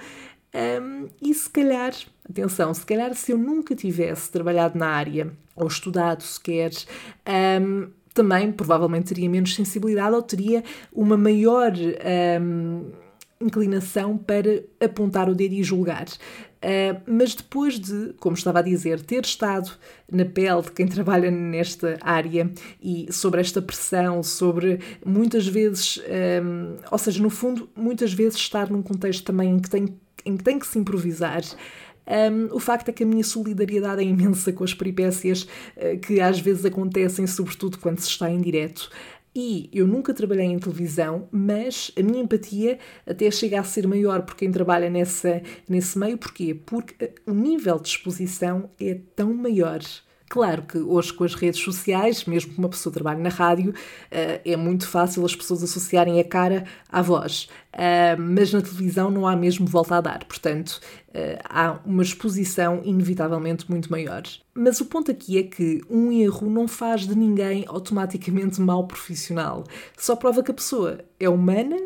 Um, 0.53 1.07
e 1.19 1.33
se 1.33 1.49
calhar, 1.49 1.93
atenção, 2.29 2.71
se 2.73 2.85
calhar 2.85 3.15
se 3.15 3.31
eu 3.31 3.37
nunca 3.39 3.75
tivesse 3.75 4.31
trabalhado 4.31 4.77
na 4.77 4.87
área 4.87 5.31
ou 5.55 5.67
estudado 5.67 6.21
sequer, 6.21 6.71
um, 7.59 7.87
também 8.13 8.51
provavelmente 8.51 9.07
teria 9.07 9.27
menos 9.27 9.55
sensibilidade 9.55 10.15
ou 10.15 10.21
teria 10.21 10.63
uma 10.93 11.17
maior. 11.17 11.73
Um, 12.39 13.02
inclinação 13.43 14.17
para 14.17 14.63
apontar 14.79 15.29
o 15.29 15.35
dedo 15.35 15.53
e 15.53 15.63
julgar. 15.63 16.07
Uh, 16.63 17.01
mas 17.05 17.35
depois 17.35 17.77
de, 17.77 18.13
como 18.21 18.37
estava 18.37 18.59
a 18.59 18.61
dizer, 18.61 19.01
ter 19.01 19.25
estado 19.25 19.69
na 20.09 20.23
pele 20.23 20.61
de 20.61 20.71
quem 20.71 20.87
trabalha 20.87 21.29
nesta 21.29 21.97
área 22.01 22.49
e 22.81 23.07
sobre 23.11 23.41
esta 23.41 23.61
pressão, 23.61 24.23
sobre 24.23 24.79
muitas 25.05 25.45
vezes, 25.45 26.01
um, 26.41 26.77
ou 26.89 26.97
seja, 26.97 27.21
no 27.21 27.29
fundo, 27.29 27.69
muitas 27.75 28.13
vezes 28.13 28.39
estar 28.39 28.69
num 28.69 28.81
contexto 28.81 29.25
também 29.25 29.49
em 29.49 29.59
que 29.59 29.69
tem, 29.69 29.97
em 30.25 30.37
que, 30.37 30.43
tem 30.43 30.57
que 30.57 30.65
se 30.65 30.79
improvisar. 30.79 31.41
Um, 32.05 32.55
o 32.55 32.59
facto 32.59 32.89
é 32.89 32.93
que 32.93 33.03
a 33.03 33.05
minha 33.05 33.23
solidariedade 33.23 34.01
é 34.01 34.05
imensa 34.05 34.51
com 34.53 34.63
as 34.63 34.73
peripécias 34.73 35.43
uh, 35.43 35.99
que 35.99 36.21
às 36.21 36.39
vezes 36.39 36.63
acontecem, 36.63 37.27
sobretudo 37.27 37.77
quando 37.77 37.99
se 37.99 38.07
está 38.07 38.31
em 38.31 38.39
direto. 38.39 38.89
E 39.35 39.67
eu 39.73 39.87
nunca 39.87 40.13
trabalhei 40.13 40.45
em 40.45 40.59
televisão, 40.59 41.27
mas 41.31 41.91
a 41.97 42.03
minha 42.03 42.21
empatia 42.21 42.77
até 43.05 43.31
chega 43.31 43.59
a 43.59 43.63
ser 43.63 43.87
maior 43.87 44.21
por 44.21 44.35
quem 44.35 44.51
trabalha 44.51 44.89
nessa, 44.89 45.41
nesse 45.67 45.97
meio. 45.97 46.17
Porquê? 46.17 46.53
Porque 46.53 47.13
o 47.25 47.33
nível 47.33 47.79
de 47.79 47.89
exposição 47.89 48.69
é 48.79 48.99
tão 49.15 49.33
maior. 49.33 49.81
Claro 50.33 50.63
que 50.63 50.79
hoje 50.79 51.13
com 51.13 51.23
as 51.23 51.35
redes 51.35 51.61
sociais, 51.61 52.25
mesmo 52.25 52.53
que 52.53 52.57
uma 52.57 52.67
pessoa 52.67 52.91
trabalhe 52.91 53.21
na 53.21 53.29
rádio, 53.29 53.71
eh, 54.09 54.41
é 54.43 54.57
muito 54.57 54.87
fácil 54.87 55.23
as 55.23 55.35
pessoas 55.35 55.61
associarem 55.61 56.19
a 56.19 56.23
cara 56.23 56.65
à 56.91 57.03
voz. 57.03 57.47
Eh, 57.71 58.15
mas 58.15 58.51
na 58.51 58.59
televisão 58.59 59.11
não 59.11 59.27
há 59.27 59.35
mesmo 59.35 59.67
volta 59.67 59.95
a 59.97 60.01
dar, 60.01 60.25
portanto 60.25 60.81
eh, 61.13 61.39
há 61.47 61.79
uma 61.85 62.01
exposição 62.01 62.81
inevitavelmente 62.83 63.69
muito 63.69 63.91
maior. 63.91 64.23
Mas 64.55 64.81
o 64.81 64.85
ponto 64.85 65.11
aqui 65.11 65.37
é 65.37 65.43
que 65.43 65.81
um 65.87 66.11
erro 66.11 66.49
não 66.49 66.67
faz 66.67 67.01
de 67.01 67.15
ninguém 67.15 67.65
automaticamente 67.67 68.59
mal 68.59 68.87
profissional. 68.87 69.63
Só 69.95 70.15
prova 70.15 70.41
que 70.41 70.49
a 70.49 70.55
pessoa 70.55 70.97
é 71.19 71.29
humana, 71.29 71.77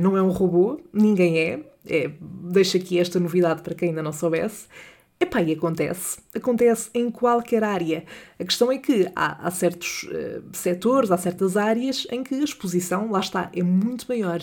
não 0.00 0.16
é 0.16 0.22
um 0.22 0.30
robô, 0.30 0.80
ninguém 0.92 1.38
é. 1.38 1.60
é 1.86 2.10
deixo 2.50 2.76
aqui 2.76 2.98
esta 2.98 3.20
novidade 3.20 3.62
para 3.62 3.76
quem 3.76 3.90
ainda 3.90 4.02
não 4.02 4.12
soubesse. 4.12 4.66
Epá, 5.22 5.40
e 5.40 5.52
acontece. 5.52 6.18
Acontece 6.34 6.90
em 6.92 7.08
qualquer 7.08 7.62
área. 7.62 8.04
A 8.40 8.44
questão 8.44 8.72
é 8.72 8.78
que 8.78 9.08
há, 9.14 9.46
há 9.46 9.50
certos 9.52 10.02
uh, 10.02 10.42
setores, 10.52 11.12
há 11.12 11.16
certas 11.16 11.56
áreas 11.56 12.08
em 12.10 12.24
que 12.24 12.34
a 12.34 12.42
exposição, 12.42 13.08
lá 13.08 13.20
está, 13.20 13.48
é 13.54 13.62
muito 13.62 14.04
maior. 14.08 14.40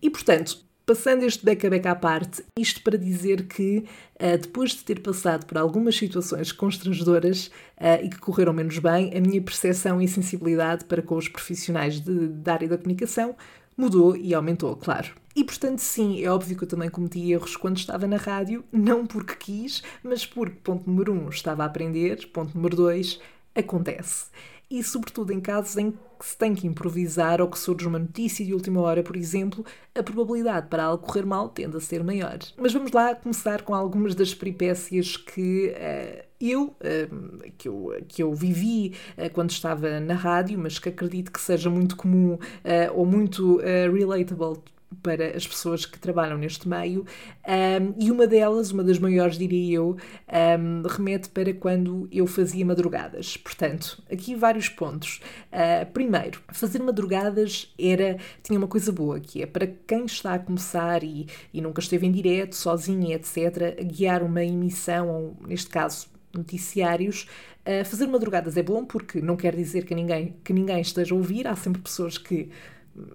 E, 0.00 0.08
portanto, 0.08 0.58
passando 0.86 1.24
este 1.24 1.44
beca-beca 1.44 1.90
à 1.90 1.96
parte, 1.96 2.44
isto 2.56 2.82
para 2.82 2.96
dizer 2.96 3.48
que, 3.48 3.78
uh, 4.14 4.38
depois 4.40 4.70
de 4.70 4.84
ter 4.84 5.00
passado 5.00 5.44
por 5.44 5.58
algumas 5.58 5.96
situações 5.96 6.52
constrangedoras 6.52 7.48
uh, 7.78 8.04
e 8.04 8.08
que 8.08 8.20
correram 8.20 8.52
menos 8.52 8.78
bem, 8.78 9.10
a 9.16 9.20
minha 9.20 9.42
percepção 9.42 10.00
e 10.00 10.06
sensibilidade 10.06 10.84
para 10.84 11.02
com 11.02 11.16
os 11.16 11.26
profissionais 11.26 12.00
de, 12.00 12.28
da 12.28 12.52
área 12.52 12.68
da 12.68 12.78
comunicação 12.78 13.34
mudou 13.76 14.16
e 14.16 14.34
aumentou, 14.34 14.76
claro. 14.76 15.10
E 15.34 15.42
portanto, 15.42 15.78
sim, 15.78 16.22
é 16.22 16.30
óbvio 16.30 16.56
que 16.56 16.64
eu 16.64 16.68
também 16.68 16.90
cometi 16.90 17.32
erros 17.32 17.56
quando 17.56 17.78
estava 17.78 18.06
na 18.06 18.16
rádio, 18.16 18.64
não 18.70 19.06
porque 19.06 19.34
quis, 19.34 19.82
mas 20.02 20.26
porque, 20.26 20.56
ponto 20.62 20.88
número 20.88 21.12
um, 21.12 21.28
estava 21.30 21.62
a 21.62 21.66
aprender, 21.66 22.28
ponto 22.32 22.54
número 22.54 22.76
dois, 22.76 23.18
acontece. 23.54 24.26
E, 24.72 24.82
sobretudo, 24.82 25.32
em 25.32 25.40
casos 25.40 25.76
em 25.76 25.90
que 25.90 26.26
se 26.26 26.38
tem 26.38 26.54
que 26.54 26.66
improvisar 26.66 27.42
ou 27.42 27.48
que 27.48 27.58
surge 27.58 27.86
uma 27.86 27.98
notícia 27.98 28.42
de 28.42 28.54
última 28.54 28.80
hora, 28.80 29.02
por 29.02 29.16
exemplo, 29.16 29.64
a 29.94 30.02
probabilidade 30.02 30.68
para 30.68 30.84
algo 30.84 31.04
correr 31.04 31.26
mal 31.26 31.50
tende 31.50 31.76
a 31.76 31.80
ser 31.80 32.02
maior. 32.02 32.38
Mas 32.56 32.72
vamos 32.72 32.90
lá 32.90 33.14
começar 33.14 33.62
com 33.62 33.74
algumas 33.74 34.14
das 34.14 34.32
peripécias 34.32 35.16
que. 35.16 35.74
Uh, 35.76 36.32
eu, 36.42 36.74
que 37.56 37.68
eu, 37.68 37.94
que 38.08 38.20
eu 38.20 38.34
vivi 38.34 38.94
uh, 39.16 39.32
quando 39.32 39.50
estava 39.50 40.00
na 40.00 40.14
rádio, 40.14 40.58
mas 40.58 40.76
que 40.76 40.88
acredito 40.88 41.30
que 41.30 41.40
seja 41.40 41.70
muito 41.70 41.94
comum 41.94 42.36
ou 42.94 43.06
muito 43.06 43.58
relatable 43.58 44.58
para 45.02 45.36
as 45.36 45.46
pessoas 45.46 45.84
que 45.84 45.98
trabalham 45.98 46.38
neste 46.38 46.68
meio, 46.68 47.06
um, 47.46 47.94
e 47.98 48.10
uma 48.10 48.26
delas, 48.26 48.70
uma 48.70 48.84
das 48.84 48.98
maiores, 48.98 49.38
diria 49.38 49.76
eu, 49.76 49.96
um, 50.58 50.82
remete 50.88 51.28
para 51.28 51.52
quando 51.54 52.08
eu 52.10 52.26
fazia 52.26 52.64
madrugadas. 52.64 53.36
Portanto, 53.36 54.02
aqui 54.10 54.34
vários 54.34 54.68
pontos. 54.68 55.20
Uh, 55.52 55.90
primeiro, 55.92 56.40
fazer 56.48 56.80
madrugadas 56.80 57.72
era 57.78 58.16
tinha 58.42 58.58
uma 58.58 58.68
coisa 58.68 58.92
boa, 58.92 59.20
que 59.20 59.42
é 59.42 59.46
para 59.46 59.66
quem 59.66 60.04
está 60.04 60.34
a 60.34 60.38
começar 60.38 61.02
e, 61.02 61.26
e 61.52 61.60
nunca 61.60 61.80
esteve 61.80 62.06
em 62.06 62.12
direto, 62.12 62.56
sozinho, 62.56 63.12
etc., 63.12 63.82
guiar 63.84 64.22
uma 64.22 64.44
emissão, 64.44 65.08
ou 65.08 65.36
neste 65.46 65.68
caso, 65.68 66.08
noticiários, 66.34 67.26
uh, 67.66 67.84
fazer 67.84 68.06
madrugadas 68.06 68.56
é 68.56 68.62
bom 68.62 68.84
porque 68.84 69.20
não 69.20 69.36
quer 69.36 69.54
dizer 69.54 69.84
que 69.84 69.94
ninguém, 69.94 70.36
que 70.42 70.52
ninguém 70.52 70.80
esteja 70.80 71.14
a 71.14 71.18
ouvir, 71.18 71.46
há 71.46 71.56
sempre 71.56 71.82
pessoas 71.82 72.18
que 72.18 72.50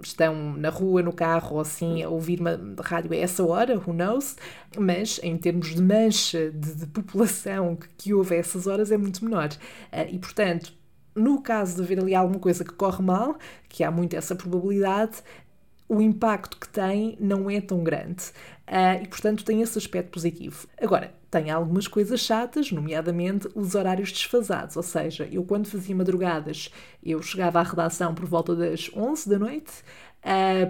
estão 0.01 0.53
na 0.53 0.69
rua, 0.69 1.01
no 1.01 1.13
carro 1.13 1.55
ou 1.55 1.62
assim 1.62 2.01
a 2.03 2.10
ouvir 2.10 2.39
uma 2.39 2.60
rádio 2.81 3.13
a 3.13 3.15
essa 3.15 3.43
hora, 3.43 3.77
who 3.77 3.93
knows, 3.93 4.36
mas 4.77 5.19
em 5.24 5.38
termos 5.38 5.75
de 5.75 5.81
mancha 5.81 6.51
de, 6.51 6.75
de 6.75 6.86
população 6.88 7.75
que, 7.75 7.88
que 7.98 8.13
houve 8.13 8.36
a 8.36 8.39
essas 8.39 8.67
horas 8.67 8.91
é 8.91 8.98
muito 8.98 9.24
menor. 9.24 9.50
Uh, 9.91 10.07
e 10.10 10.19
portanto, 10.19 10.74
no 11.15 11.41
caso 11.41 11.75
de 11.75 11.81
haver 11.81 12.00
ali 12.00 12.13
alguma 12.15 12.39
coisa 12.39 12.63
que 12.63 12.74
corre 12.74 13.03
mal, 13.03 13.38
que 13.67 13.84
há 13.84 13.91
muito 13.91 14.15
essa 14.15 14.36
probabilidade, 14.36 15.17
o 15.89 16.01
impacto 16.01 16.57
que 16.57 16.67
tem 16.69 17.17
não 17.19 17.50
é 17.50 17.62
tão 17.62 17.84
grande. 17.84 18.24
Uh, 18.67 19.03
e, 19.03 19.07
portanto, 19.07 19.46
tem 19.46 19.62
esse 19.62 19.77
aspecto 19.77 20.12
positivo. 20.12 20.67
Agora, 20.79 21.13
tem 21.29 21.50
algumas 21.51 21.88
coisas 21.88 22.22
chatas, 22.22 22.72
nomeadamente 22.72 23.50
os 23.55 23.75
horários 23.75 24.12
desfasados, 24.12 24.77
ou 24.77 24.84
seja, 24.84 25.27
eu 25.31 25.43
quando 25.43 25.67
fazia 25.67 25.96
madrugadas, 25.96 26.72
eu 27.03 27.22
chegava 27.22 27.60
à 27.60 27.63
redação 27.63 28.15
por 28.15 28.25
volta 28.25 28.55
das 28.55 28.89
11 28.96 29.29
da 29.29 29.39
noite, 29.39 29.72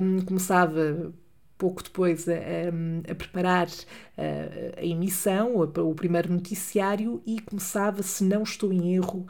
um, 0.02 0.22
começava 0.22 1.14
pouco 1.58 1.84
depois 1.84 2.28
a, 2.28 2.34
a, 2.34 3.12
a 3.12 3.16
preparar 3.16 3.68
a, 4.18 4.80
a 4.80 4.86
emissão, 4.86 5.56
o 5.60 5.96
primeiro 5.96 6.32
noticiário 6.32 7.22
e 7.26 7.40
começava, 7.40 8.04
se 8.04 8.24
não 8.24 8.44
estou 8.44 8.72
em 8.74 8.96
erro, 8.96 9.28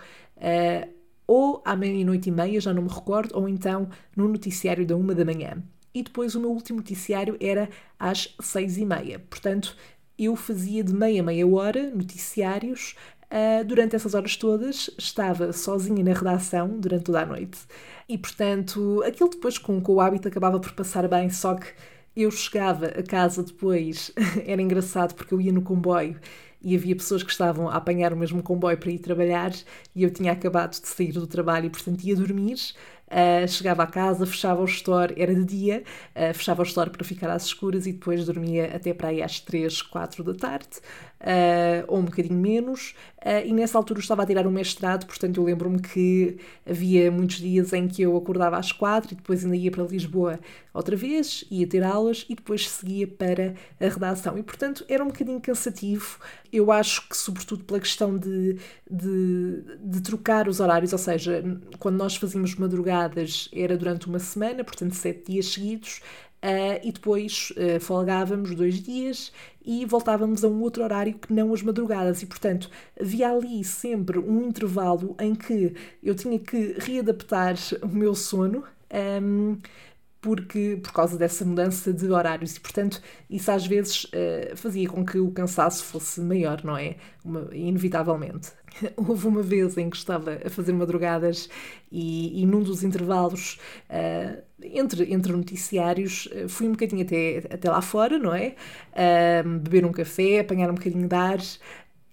ou 1.26 1.62
à 1.66 1.76
meia-noite 1.76 2.30
e 2.30 2.32
meia, 2.32 2.60
já 2.62 2.74
não 2.74 2.84
me 2.84 2.90
recordo, 2.90 3.38
ou 3.38 3.50
então 3.50 3.90
no 4.16 4.28
noticiário 4.28 4.86
da 4.86 4.96
uma 4.96 5.14
da 5.14 5.26
manhã 5.26 5.62
e 5.98 6.04
depois 6.04 6.36
o 6.36 6.40
meu 6.40 6.52
último 6.52 6.78
noticiário 6.78 7.36
era 7.40 7.70
às 8.00 8.36
seis 8.40 8.78
e 8.78 8.86
meia. 8.86 9.20
Portanto, 9.20 9.76
eu 10.18 10.36
fazia 10.36 10.84
de 10.84 10.94
meia 10.94 11.22
a 11.22 11.26
meia 11.26 11.48
hora 11.48 11.90
noticiários. 11.92 12.96
Uh, 13.30 13.64
durante 13.66 13.94
essas 13.94 14.14
horas 14.14 14.38
todas 14.38 14.90
estava 14.98 15.52
sozinha 15.52 16.02
na 16.02 16.14
redação 16.14 16.80
durante 16.80 17.06
toda 17.06 17.22
a 17.22 17.26
noite. 17.26 17.60
E 18.08 18.18
portanto, 18.18 19.04
aquilo 19.06 19.30
depois 19.30 19.58
com, 19.58 19.82
com 19.82 19.96
o 19.96 20.02
hábito 20.02 20.28
acabava 20.30 20.60
por 20.60 20.72
passar 20.72 21.08
bem, 21.10 21.30
só 21.30 21.56
que 21.56 21.68
eu 22.16 22.32
chegava 22.32 22.88
a 22.88 23.04
casa 23.04 23.44
depois, 23.44 24.12
era 24.48 24.62
engraçado 24.62 25.14
porque 25.14 25.34
eu 25.34 25.42
ia 25.42 25.52
no 25.52 25.62
comboio 25.62 26.20
e 26.62 26.76
havia 26.76 26.96
pessoas 26.96 27.22
que 27.22 27.32
estavam 27.32 27.70
a 27.70 27.76
apanhar 27.76 28.12
o 28.14 28.18
mesmo 28.18 28.42
comboio 28.42 28.78
para 28.78 28.92
ir 28.92 29.00
trabalhar 29.00 29.52
e 29.96 30.04
eu 30.04 30.10
tinha 30.10 30.32
acabado 30.32 30.72
de 30.72 30.88
sair 30.88 31.12
do 31.12 31.28
trabalho 31.28 31.68
e 31.68 31.70
portanto 31.70 32.04
ia 32.04 32.16
dormir. 32.16 32.58
Uh, 33.10 33.48
chegava 33.48 33.84
a 33.84 33.88
casa, 33.88 34.26
fechava 34.26 34.62
o 34.62 34.66
store, 34.66 35.14
era 35.18 35.34
de 35.34 35.46
dia, 35.46 35.84
uh, 36.14 36.34
fechava 36.34 36.62
o 36.62 36.66
store 36.66 36.90
para 36.90 37.06
ficar 37.06 37.30
às 37.30 37.46
escuras 37.46 37.88
e 37.88 37.94
depois 37.94 38.26
dormia 38.26 38.76
até 38.76 38.94
para 38.94 39.10
aí 39.10 39.24
às 39.24 39.40
3, 39.40 39.82
4 39.82 40.24
da 40.26 40.34
tarde, 40.34 40.68
uh, 41.22 41.86
ou 41.88 42.00
um 42.00 42.06
bocadinho 42.06 42.40
menos. 42.40 42.94
e 43.46 43.52
nessa 43.54 43.78
altura 43.78 44.00
eu 44.00 44.02
estava 44.02 44.24
a 44.24 44.26
tirar 44.26 44.48
um 44.48 44.52
mestrado, 44.52 45.06
portanto 45.06 45.38
eu 45.38 45.44
lembro-me 45.44 45.80
que 45.80 46.38
havia 46.66 47.12
muitos 47.12 47.38
dias 47.38 47.74
em 47.74 47.88
que 47.88 48.02
eu 48.02 48.16
acordava 48.16 48.58
às 48.58 48.72
4 48.72 49.14
e 49.14 49.16
depois 49.16 49.44
ainda 49.44 49.56
ia 49.56 49.72
para 49.72 49.84
Lisboa 49.84 50.40
outra 50.74 50.96
vez, 50.96 51.44
ia 51.50 51.68
ter 51.68 51.84
aulas 51.84 52.26
e 52.30 52.36
depois 52.36 52.70
seguia 52.70 53.08
para 53.08 53.56
a 53.80 53.88
redação. 53.88 54.38
E 54.38 54.44
portanto 54.44 54.86
era 54.88 55.04
um 55.04 55.08
bocadinho 55.08 55.42
cansativo. 55.42 56.20
Eu 56.52 56.72
acho 56.72 57.10
que, 57.10 57.18
sobretudo 57.18 57.64
pela 57.64 57.80
questão 57.80 58.18
de, 58.18 58.58
de, 58.90 59.64
de 59.84 60.02
trocar 60.02 60.48
os 60.48 60.60
horários, 60.60 60.94
ou 60.94 61.00
seja, 61.00 61.44
quando 61.80 61.98
nós 61.98 62.16
fazíamos 62.16 62.56
madrugada 62.56 63.24
era 63.52 63.78
durante 63.78 64.08
uma 64.08 64.20
semana, 64.20 64.64
portanto 64.64 64.94
sete 64.94 65.32
dias 65.32 65.48
seguidos, 65.48 66.02
uh, 66.44 66.80
e 66.84 66.92
depois 66.92 67.52
uh, 67.52 67.80
folgávamos 67.80 68.54
dois 68.56 68.82
dias 68.82 69.32
e 69.66 69.86
voltávamos 69.86 70.44
a 70.44 70.48
um 70.48 70.62
outro 70.62 70.84
horário 70.84 71.14
que 71.14 71.34
não 71.34 71.54
as 71.54 71.62
madrugadas. 71.62 72.22
E, 72.22 72.26
portanto, 72.26 72.70
havia 73.00 73.30
ali 73.30 73.64
sempre 73.64 74.18
um 74.20 74.48
intervalo 74.48 75.16
em 75.20 75.36
que 75.36 75.74
eu 76.02 76.16
tinha 76.16 76.40
que 76.40 76.76
readaptar 76.80 77.56
o 77.82 77.88
meu 77.88 78.16
sono. 78.16 78.64
Um, 78.92 79.58
ehm, 79.58 79.58
porque 80.22 80.80
por 80.82 80.92
causa 80.92 81.18
dessa 81.18 81.46
mudança 81.46 81.94
de 81.94 82.10
horários 82.12 82.56
e 82.56 82.60
portanto 82.60 83.02
isso 83.30 83.52
às 83.52 83.66
vezes 83.66 84.06
uh, 84.06 84.56
fazia 84.58 84.90
com 84.90 85.06
que 85.06 85.20
o 85.20 85.32
cansaço 85.32 85.84
fosse 85.86 86.20
maior, 86.22 86.64
não 86.64 86.78
é? 86.78 86.98
Uma, 87.24 87.48
inevitavelmente. 87.54 88.52
Houve 88.98 89.28
uma 89.28 89.42
vez 89.42 89.78
em 89.78 89.90
que 89.90 89.98
estava 89.98 90.40
a 90.46 90.50
fazer 90.50 90.74
madrugadas 90.74 91.50
e, 91.92 92.42
e 92.42 92.46
num 92.46 92.62
dos 92.62 92.84
intervalos 92.84 93.60
uh, 93.90 94.42
entre, 94.62 95.12
entre 95.14 95.32
noticiários 95.32 96.28
uh, 96.28 96.50
fui 96.50 96.68
um 96.68 96.72
bocadinho 96.72 97.04
até, 97.04 97.44
até 97.52 97.70
lá 97.70 97.82
fora, 97.82 98.18
não 98.18 98.34
é? 98.34 98.56
beber 99.60 99.86
um 99.86 99.92
café, 99.92 100.40
apanhar 100.40 100.70
um 100.70 100.76
bocadinho 100.76 101.08
de 101.08 101.16
ar 101.16 101.40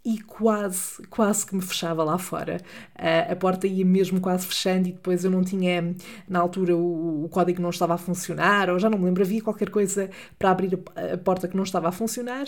e 0.05 0.19
quase, 0.21 1.03
quase 1.09 1.47
que 1.47 1.55
me 1.55 1.63
fechava 1.63 2.05
lá 2.05 2.19
fora. 2.19 2.61
Uh, 2.95 3.33
a 3.33 3.37
porta 3.37 3.67
ia 3.67 3.85
mesmo 3.85 4.21
quase 4.21 4.47
fechando 4.47 4.89
e 4.89 4.93
depois 4.93 5.25
eu 5.25 5.31
não 5.31 5.43
tinha, 5.43 5.95
na 6.29 6.41
altura, 6.41 6.77
o, 6.77 7.25
o, 7.25 7.29
código 7.31 7.63
não 7.63 7.71
estava 7.71 7.95
a 7.95 7.99
funcionar, 7.99 8.69
ou 8.69 8.79
já 8.79 8.91
não 8.91 8.99
me 8.99 9.07
lembro, 9.07 9.23
havia 9.23 9.43
qualquer 9.43 9.71
coisa 9.71 10.11
para 10.39 10.51
abrir 10.51 10.79
a, 10.95 11.15
a 11.15 11.19
porta 11.19 11.49
que 11.49 11.57
não 11.57 11.65
estava 11.65 11.89
a 11.89 11.93
funcionar 11.93 12.45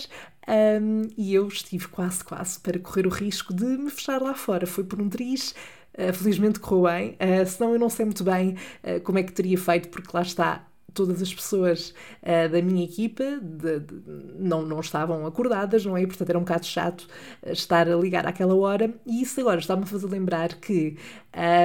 um, 0.46 1.02
e 1.16 1.34
eu 1.34 1.48
estive 1.48 1.88
quase, 1.88 2.22
quase 2.22 2.60
para 2.60 2.78
correr 2.78 3.06
o 3.06 3.10
risco 3.10 3.54
de 3.54 3.64
me 3.64 3.90
fechar 3.90 4.20
lá 4.20 4.34
fora. 4.34 4.66
Foi 4.66 4.84
por 4.84 5.00
um 5.00 5.08
triz. 5.08 5.54
Uh, 5.98 6.12
felizmente 6.12 6.60
correu 6.60 6.82
bem, 6.92 7.10
uh, 7.12 7.46
senão 7.46 7.72
eu 7.72 7.78
não 7.78 7.88
sei 7.88 8.04
muito 8.04 8.22
bem 8.22 8.56
uh, 8.84 9.00
como 9.02 9.18
é 9.18 9.22
que 9.22 9.32
teria 9.32 9.56
feito, 9.56 9.88
porque 9.88 10.10
lá 10.12 10.22
está, 10.22 10.66
todas 10.96 11.20
as 11.22 11.32
pessoas 11.32 11.94
uh, 12.22 12.50
da 12.50 12.60
minha 12.62 12.84
equipa 12.84 13.22
de, 13.40 13.80
de, 13.80 13.94
não, 14.38 14.62
não 14.62 14.80
estavam 14.80 15.26
acordadas, 15.26 15.84
não 15.84 15.96
é? 15.96 16.04
Portanto, 16.06 16.30
era 16.30 16.38
um 16.38 16.42
bocado 16.42 16.66
chato 16.66 17.06
estar 17.46 17.88
a 17.88 17.94
ligar 17.94 18.26
àquela 18.26 18.54
hora. 18.56 18.92
E 19.06 19.22
isso 19.22 19.38
agora 19.40 19.60
está-me 19.60 19.82
a 19.82 19.86
fazer 19.86 20.06
lembrar 20.06 20.54
que, 20.54 20.96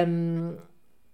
um, 0.06 0.54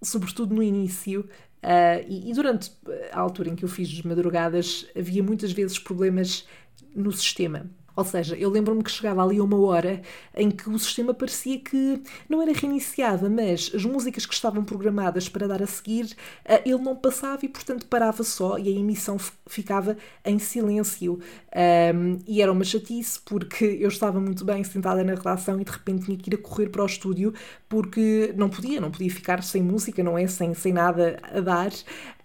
sobretudo 0.02 0.54
no 0.54 0.62
início, 0.62 1.20
uh, 1.62 2.04
e, 2.08 2.30
e 2.30 2.34
durante 2.34 2.72
a 3.12 3.20
altura 3.20 3.48
em 3.50 3.54
que 3.54 3.64
eu 3.64 3.68
fiz 3.68 3.88
as 3.88 4.02
madrugadas, 4.02 4.87
havia 4.98 5.22
muitas 5.22 5.52
vezes 5.52 5.78
problemas 5.78 6.46
no 6.94 7.12
sistema. 7.12 7.70
Ou 7.99 8.05
seja, 8.05 8.37
eu 8.37 8.49
lembro-me 8.49 8.81
que 8.81 8.93
chegava 8.93 9.25
ali 9.25 9.40
uma 9.40 9.59
hora 9.59 10.00
em 10.33 10.52
que 10.52 10.71
o 10.71 10.78
sistema 10.78 11.12
parecia 11.12 11.59
que 11.59 12.00
não 12.28 12.40
era 12.40 12.52
reiniciado, 12.52 13.28
mas 13.28 13.73
as 13.75 13.85
músicas 13.85 14.25
que 14.25 14.33
estavam 14.33 14.62
programadas 14.62 15.28
para 15.28 15.49
dar 15.49 15.61
a 15.61 15.67
seguir, 15.67 16.17
eh, 16.45 16.62
ele 16.64 16.78
não 16.78 16.95
passava 16.95 17.45
e, 17.45 17.49
portanto, 17.49 17.87
parava 17.87 18.23
só 18.23 18.57
e 18.57 18.69
a 18.69 18.71
emissão 18.71 19.17
ficava 19.49 19.97
em 20.25 20.38
silêncio. 20.38 21.19
Um, 21.52 22.19
e 22.25 22.40
era 22.40 22.52
uma 22.52 22.62
chatice 22.62 23.19
porque 23.25 23.64
eu 23.64 23.88
estava 23.88 24.21
muito 24.21 24.45
bem 24.45 24.62
sentada 24.62 25.02
na 25.02 25.14
redação 25.14 25.61
e 25.61 25.64
de 25.64 25.73
repente 25.73 26.05
tinha 26.05 26.17
que 26.17 26.31
ir 26.31 26.35
a 26.35 26.38
correr 26.38 26.69
para 26.69 26.85
o 26.85 26.87
estúdio 26.87 27.35
porque 27.69 28.33
não 28.37 28.49
podia, 28.49 28.81
não 28.81 28.93
podia 28.93 29.11
ficar 29.11 29.43
sem 29.43 29.61
música, 29.61 30.05
não 30.05 30.17
é? 30.17 30.28
Sem, 30.28 30.55
sem 30.55 30.73
nada 30.73 31.19
a 31.23 31.40
dar. 31.40 31.73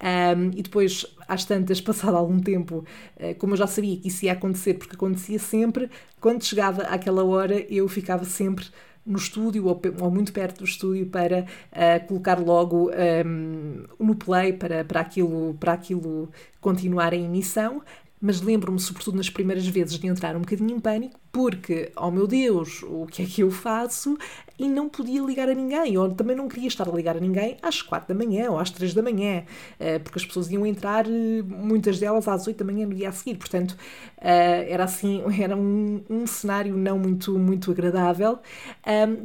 Um, 0.03 0.51
e 0.55 0.61
depois, 0.61 1.05
às 1.27 1.45
tantas, 1.45 1.79
passado 1.81 2.15
algum 2.15 2.39
tempo, 2.39 2.85
uh, 3.17 3.35
como 3.37 3.53
eu 3.53 3.57
já 3.57 3.67
sabia 3.67 3.97
que 3.97 4.07
isso 4.07 4.25
ia 4.25 4.33
acontecer, 4.33 4.75
porque 4.75 4.95
acontecia 4.95 5.39
sempre, 5.39 5.89
quando 6.19 6.43
chegava 6.43 6.83
àquela 6.83 7.23
hora 7.23 7.59
eu 7.73 7.87
ficava 7.87 8.25
sempre 8.25 8.65
no 9.05 9.17
estúdio 9.17 9.65
ou, 9.67 9.81
ou, 9.99 10.11
muito 10.11 10.31
perto 10.31 10.59
do 10.59 10.65
estúdio 10.65 11.05
para 11.07 11.41
uh, 11.71 12.07
colocar 12.07 12.39
logo 12.39 12.89
um, 13.25 13.83
no 13.99 14.15
play 14.15 14.53
para, 14.53 14.85
para, 14.85 15.01
aquilo, 15.01 15.55
para 15.59 15.73
aquilo 15.73 16.29
continuar 16.61 17.13
em 17.13 17.25
emissão. 17.25 17.81
Mas 18.21 18.39
lembro-me, 18.39 18.79
sobretudo 18.79 19.17
nas 19.17 19.29
primeiras 19.29 19.67
vezes, 19.67 19.99
de 19.99 20.07
entrar 20.07 20.35
um 20.35 20.39
bocadinho 20.39 20.71
em 20.71 20.79
pânico, 20.79 21.19
porque, 21.33 21.91
oh 21.97 22.11
meu 22.11 22.27
Deus, 22.27 22.83
o 22.83 23.07
que 23.07 23.23
é 23.23 23.25
que 23.25 23.41
eu 23.41 23.49
faço? 23.49 24.15
E 24.59 24.69
não 24.69 24.87
podia 24.87 25.19
ligar 25.19 25.49
a 25.49 25.55
ninguém, 25.55 25.97
ou 25.97 26.13
também 26.13 26.35
não 26.35 26.47
queria 26.47 26.67
estar 26.67 26.87
a 26.87 26.91
ligar 26.91 27.17
a 27.17 27.19
ninguém 27.19 27.57
às 27.59 27.81
quatro 27.81 28.07
da 28.07 28.13
manhã 28.13 28.51
ou 28.51 28.59
às 28.59 28.69
três 28.69 28.93
da 28.93 29.01
manhã, 29.01 29.43
eh, 29.79 29.97
porque 29.97 30.19
as 30.19 30.25
pessoas 30.27 30.51
iam 30.51 30.63
entrar, 30.63 31.07
eh, 31.07 31.41
muitas 31.43 31.99
delas 31.99 32.27
às 32.27 32.45
oito 32.45 32.63
da 32.63 32.71
manhã 32.71 32.85
no 32.85 32.93
dia 32.93 33.09
a 33.09 33.11
seguir, 33.11 33.35
portanto 33.35 33.75
eh, 34.21 34.67
era 34.69 34.83
assim, 34.83 35.23
era 35.41 35.57
um, 35.57 36.03
um 36.07 36.27
cenário 36.27 36.77
não 36.77 36.99
muito, 36.99 37.37
muito 37.39 37.71
agradável. 37.71 38.37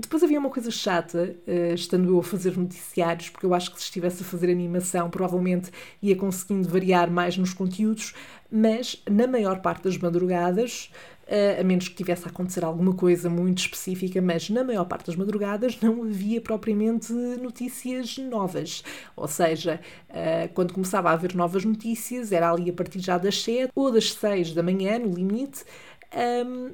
Depois 0.00 0.22
havia 0.22 0.38
uma 0.38 0.48
coisa 0.48 0.70
chata, 0.70 1.36
estando 1.74 2.08
eu 2.08 2.18
a 2.20 2.22
fazer 2.22 2.56
noticiários, 2.56 3.28
porque 3.28 3.44
eu 3.44 3.52
acho 3.52 3.70
que 3.70 3.78
se 3.78 3.84
estivesse 3.84 4.22
a 4.22 4.24
fazer 4.24 4.50
animação, 4.50 5.10
provavelmente 5.10 5.70
ia 6.00 6.16
conseguindo 6.16 6.66
variar 6.70 7.10
mais 7.10 7.36
nos 7.36 7.52
conteúdos, 7.52 8.14
mas 8.50 9.02
na 9.08 9.26
maior 9.26 9.60
parte 9.60 9.84
das 9.84 9.98
madrugadas 9.98 10.90
a 11.60 11.62
menos 11.62 11.88
que 11.88 11.94
tivesse 11.94 12.24
a 12.24 12.30
acontecer 12.30 12.64
alguma 12.64 12.94
coisa 12.94 13.28
muito 13.28 13.58
específica, 13.58 14.22
mas 14.22 14.48
na 14.48 14.64
maior 14.64 14.86
parte 14.86 15.06
das 15.06 15.16
madrugadas 15.16 15.78
não 15.80 16.02
havia 16.02 16.40
propriamente 16.40 17.12
notícias 17.12 18.16
novas. 18.16 18.82
Ou 19.14 19.28
seja, 19.28 19.78
quando 20.54 20.72
começava 20.72 21.10
a 21.10 21.12
haver 21.12 21.34
novas 21.34 21.64
notícias, 21.64 22.32
era 22.32 22.50
ali 22.50 22.70
a 22.70 22.72
partir 22.72 23.00
já 23.00 23.18
das 23.18 23.42
7 23.42 23.70
ou 23.74 23.92
das 23.92 24.12
6 24.14 24.54
da 24.54 24.62
manhã, 24.62 24.98
no 24.98 25.14
limite, 25.14 25.64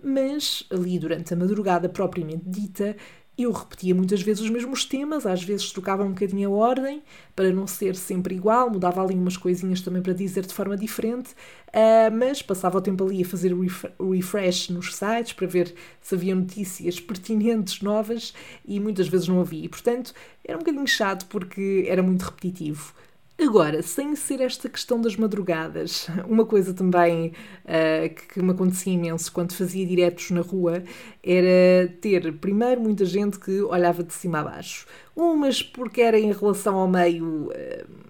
mas 0.03 0.65
ali 0.71 0.99
durante 1.01 1.35
a 1.35 1.37
madrugada 1.37 1.89
propriamente 1.89 2.45
dita, 2.47 2.97
eu 3.37 3.51
repetia 3.51 3.95
muitas 3.95 4.23
vezes 4.23 4.43
os 4.43 4.51
mesmos 4.51 4.85
temas, 4.85 5.27
às 5.27 5.43
vezes 5.43 5.73
trocava 5.73 6.05
um 6.05 6.11
bocadinho 6.11 6.49
a 6.49 6.53
ordem 6.53 7.03
para 7.35 7.53
não 7.53 7.67
ser 7.67 7.97
sempre 7.97 8.35
igual, 8.37 8.71
mudava 8.71 9.03
ali 9.03 9.15
umas 9.15 9.37
coisinhas 9.37 9.81
também 9.81 10.01
para 10.01 10.13
dizer 10.13 10.47
de 10.47 10.55
forma 10.55 10.77
diferente, 10.77 11.33
uh, 11.33 12.17
mas 12.17 12.43
passava 12.43 12.79
o 12.79 12.81
tempo 12.81 13.05
ali 13.05 13.23
a 13.23 13.27
fazer 13.27 13.53
o 13.99 14.13
refresh 14.13 14.69
nos 14.69 14.95
sites 14.95 15.33
para 15.33 15.49
ver 15.49 15.75
se 16.01 16.15
havia 16.15 16.35
notícias 16.35 17.01
pertinentes, 17.01 17.83
novas, 17.83 18.33
e 18.65 18.79
muitas 18.79 19.09
vezes 19.09 19.27
não 19.27 19.41
havia. 19.41 19.65
E, 19.65 19.69
portanto, 19.69 20.15
era 20.45 20.57
um 20.57 20.61
bocadinho 20.61 20.87
chato 20.87 21.27
porque 21.27 21.87
era 21.89 22.03
muito 22.03 22.23
repetitivo. 22.23 22.95
Agora, 23.37 23.83
sem 23.83 24.15
ser 24.15 24.41
esta 24.41 24.69
questão 24.69 25.01
das 25.01 25.17
madrugadas, 25.17 26.07
uma 26.29 26.47
coisa 26.47 26.73
também 26.73 27.33
uh, 27.65 28.15
que, 28.33 28.41
me 28.41 28.53
acontecia 28.53 28.93
imenso 28.93 29.33
quando 29.33 29.53
fazia 29.53 29.85
diretos 29.85 30.31
na 30.31 30.41
rua 30.41 30.85
era 31.23 31.89
ter, 32.01 32.33
primeiro, 32.35 32.81
muita 32.81 33.05
gente 33.05 33.39
que 33.41 33.61
olhava 33.63 34.05
de 34.05 34.13
cima 34.13 34.39
a 34.41 34.45
baixo. 34.45 34.87
Umas 35.17 35.63
porque 35.63 36.01
era 36.01 36.19
em 36.19 36.33
relação 36.33 36.77
ao 36.77 36.89
meio. 36.89 37.49
Uh, 37.51 38.05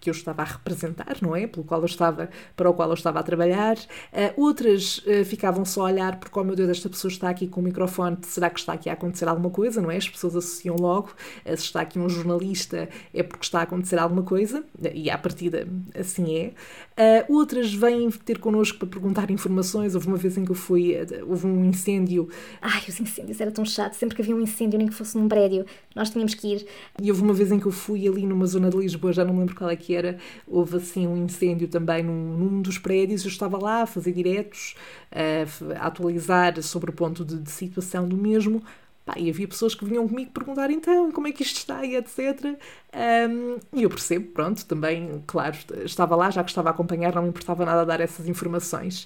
que 0.00 0.08
eu 0.08 0.12
estava 0.12 0.42
a 0.42 0.44
representar, 0.44 1.16
não 1.20 1.34
é? 1.34 1.46
Pelo 1.46 1.64
qual 1.64 1.80
eu 1.80 1.86
estava, 1.86 2.28
para 2.56 2.70
o 2.70 2.74
qual 2.74 2.88
eu 2.88 2.94
estava 2.94 3.18
a 3.18 3.22
trabalhar. 3.22 3.76
Uh, 3.76 4.42
outras 4.42 4.98
uh, 4.98 5.24
ficavam 5.24 5.64
só 5.64 5.82
a 5.82 5.84
olhar 5.84 6.20
porque, 6.20 6.38
oh 6.38 6.44
meu 6.44 6.54
Deus, 6.54 6.70
esta 6.70 6.88
pessoa 6.88 7.10
está 7.10 7.28
aqui 7.28 7.48
com 7.48 7.60
o 7.60 7.64
microfone, 7.64 8.16
será 8.22 8.48
que 8.48 8.60
está 8.60 8.72
aqui 8.74 8.88
a 8.88 8.92
acontecer 8.92 9.28
alguma 9.28 9.50
coisa, 9.50 9.80
não 9.80 9.90
é? 9.90 9.96
As 9.96 10.08
pessoas 10.08 10.36
associam 10.36 10.76
logo, 10.76 11.08
uh, 11.44 11.56
se 11.56 11.64
está 11.64 11.80
aqui 11.80 11.98
um 11.98 12.08
jornalista 12.08 12.88
é 13.12 13.22
porque 13.22 13.44
está 13.44 13.60
a 13.60 13.62
acontecer 13.62 13.98
alguma 13.98 14.22
coisa, 14.22 14.64
e 14.94 15.10
à 15.10 15.18
partida 15.18 15.66
assim 15.98 16.52
é. 16.96 17.24
outras 17.28 17.72
vêm 17.72 18.10
ter 18.10 18.38
connosco 18.38 18.78
para 18.78 18.88
perguntar 18.88 19.30
informações. 19.30 19.94
Houve 19.94 20.06
uma 20.06 20.16
vez 20.16 20.36
em 20.36 20.44
que 20.44 20.50
eu 20.50 20.54
fui, 20.54 20.94
houve 21.26 21.46
um 21.46 21.64
incêndio. 21.64 22.28
Ai, 22.60 22.82
os 22.88 23.00
incêndios 23.00 23.40
era 23.40 23.50
tão 23.50 23.64
chato, 23.64 23.94
sempre 23.94 24.16
que 24.16 24.22
havia 24.22 24.34
um 24.34 24.40
incêndio, 24.40 24.78
nem 24.78 24.88
que 24.88 24.94
fosse 24.94 25.16
num 25.18 25.28
prédio, 25.28 25.64
nós 25.94 26.10
tínhamos 26.10 26.34
que 26.34 26.54
ir. 26.54 26.66
E 27.02 27.10
houve 27.10 27.22
uma 27.22 27.34
vez 27.34 27.50
em 27.50 27.58
que 27.58 27.66
eu 27.66 27.72
fui 27.72 28.06
ali 28.06 28.26
numa 28.26 28.46
zona 28.46 28.70
de 28.70 28.76
Lisboa, 28.76 29.12
já 29.12 29.24
não 29.24 29.32
me 29.32 29.40
lembro 29.40 29.56
qual 29.56 29.70
é 29.70 29.76
que 29.76 29.87
era, 29.94 30.18
houve 30.46 30.76
assim 30.76 31.06
um 31.06 31.16
incêndio 31.16 31.68
também 31.68 32.02
num, 32.02 32.36
num 32.36 32.62
dos 32.62 32.78
prédios, 32.78 33.24
eu 33.24 33.30
estava 33.30 33.58
lá 33.58 33.82
a 33.82 33.86
fazer 33.86 34.12
diretos, 34.12 34.74
a, 35.10 35.82
a 35.82 35.86
atualizar 35.86 36.60
sobre 36.62 36.90
o 36.90 36.92
ponto 36.92 37.24
de, 37.24 37.38
de 37.38 37.50
situação 37.50 38.08
do 38.08 38.16
mesmo, 38.16 38.62
Pá, 39.08 39.14
e 39.16 39.30
havia 39.30 39.48
pessoas 39.48 39.74
que 39.74 39.86
vinham 39.86 40.06
comigo 40.06 40.30
perguntar 40.32 40.70
então 40.70 41.10
como 41.10 41.26
é 41.26 41.32
que 41.32 41.42
isto 41.42 41.56
está 41.56 41.82
e 41.82 41.96
etc. 41.96 42.58
Um, 42.92 43.56
e 43.72 43.82
eu 43.82 43.88
percebo, 43.88 44.26
pronto, 44.32 44.66
também, 44.66 45.24
claro, 45.26 45.56
estava 45.82 46.14
lá, 46.14 46.30
já 46.30 46.44
que 46.44 46.50
estava 46.50 46.68
a 46.68 46.72
acompanhar, 46.72 47.14
não 47.14 47.22
me 47.22 47.30
importava 47.30 47.64
nada 47.64 47.86
dar 47.86 48.02
essas 48.02 48.28
informações. 48.28 49.04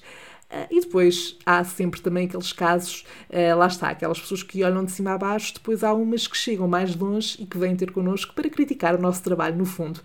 Uh, 0.50 0.66
e 0.72 0.80
depois 0.80 1.38
há 1.46 1.62
sempre 1.62 2.00
também 2.00 2.26
aqueles 2.26 2.52
casos, 2.52 3.04
uh, 3.30 3.56
lá 3.56 3.68
está, 3.68 3.90
aquelas 3.90 4.18
pessoas 4.20 4.42
que 4.42 4.64
olham 4.64 4.84
de 4.84 4.90
cima 4.90 5.12
a 5.12 5.18
baixo, 5.18 5.54
depois 5.54 5.84
há 5.84 5.94
umas 5.94 6.26
que 6.26 6.36
chegam 6.36 6.66
mais 6.66 6.96
longe 6.96 7.40
e 7.40 7.46
que 7.46 7.56
vêm 7.56 7.76
ter 7.76 7.92
connosco 7.92 8.34
para 8.34 8.50
criticar 8.50 8.96
o 8.96 9.00
nosso 9.00 9.22
trabalho, 9.22 9.56
no 9.56 9.64
fundo 9.64 10.00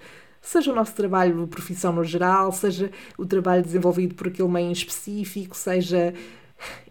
seja 0.48 0.72
o 0.72 0.76
nosso 0.76 0.94
trabalho 0.94 1.42
de 1.42 1.48
profissão 1.48 1.92
no 1.92 2.04
geral, 2.04 2.52
seja 2.52 2.90
o 3.18 3.26
trabalho 3.26 3.62
desenvolvido 3.62 4.16
por 4.16 4.28
aquele 4.28 4.48
meio 4.48 4.70
em 4.70 4.72
específico, 4.72 5.56
seja. 5.56 6.14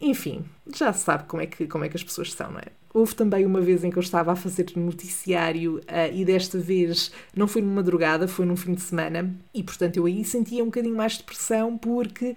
Enfim, 0.00 0.44
já 0.72 0.92
se 0.92 1.04
sabe 1.04 1.24
como 1.24 1.42
é, 1.42 1.46
que, 1.46 1.66
como 1.66 1.84
é 1.84 1.88
que 1.88 1.96
as 1.96 2.04
pessoas 2.04 2.32
são, 2.32 2.52
não 2.52 2.60
é? 2.60 2.66
Houve 2.94 3.14
também 3.14 3.44
uma 3.44 3.60
vez 3.60 3.82
em 3.82 3.90
que 3.90 3.98
eu 3.98 4.02
estava 4.02 4.32
a 4.32 4.36
fazer 4.36 4.72
noticiário 4.76 5.78
uh, 5.78 6.14
e 6.14 6.24
desta 6.24 6.58
vez 6.58 7.10
não 7.34 7.48
foi 7.48 7.60
numa 7.60 7.74
madrugada, 7.74 8.28
foi 8.28 8.46
num 8.46 8.56
fim 8.56 8.74
de 8.74 8.80
semana 8.80 9.34
e, 9.52 9.62
portanto, 9.62 9.96
eu 9.96 10.06
aí 10.06 10.24
sentia 10.24 10.62
um 10.62 10.66
bocadinho 10.66 10.96
mais 10.96 11.18
de 11.18 11.24
pressão 11.24 11.76
porque 11.76 12.30
uh, 12.30 12.36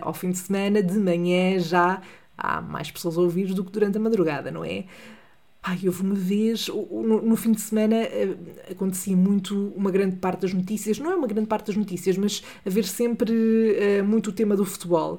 ao 0.00 0.14
fim 0.14 0.30
de 0.30 0.38
semana, 0.38 0.82
de 0.82 0.98
manhã, 0.98 1.58
já 1.58 2.00
há 2.38 2.60
mais 2.60 2.90
pessoas 2.90 3.18
a 3.18 3.20
ouvir 3.20 3.52
do 3.52 3.64
que 3.64 3.72
durante 3.72 3.98
a 3.98 4.00
madrugada, 4.00 4.50
não 4.50 4.64
é? 4.64 4.84
Ai, 5.68 5.80
houve 5.84 6.02
uma 6.02 6.14
vez, 6.14 6.68
no, 6.68 7.20
no, 7.20 7.34
fim 7.34 7.50
de 7.50 7.60
semana 7.60 7.96
eh, 7.96 8.36
acontecia 8.70 9.16
muito, 9.16 9.72
uma 9.74 9.90
grande 9.90 10.14
parte 10.14 10.42
das 10.42 10.54
notícias, 10.54 11.00
não 11.00 11.10
é 11.10 11.16
uma 11.16 11.26
grande 11.26 11.48
parte 11.48 11.66
das 11.66 11.76
notícias, 11.76 12.16
mas 12.16 12.40
haver 12.64 12.84
sempre 12.84 13.32
uh, 13.32 14.04
muito 14.04 14.30
o 14.30 14.32
tema 14.32 14.54
do 14.54 14.64
futebol. 14.64 15.18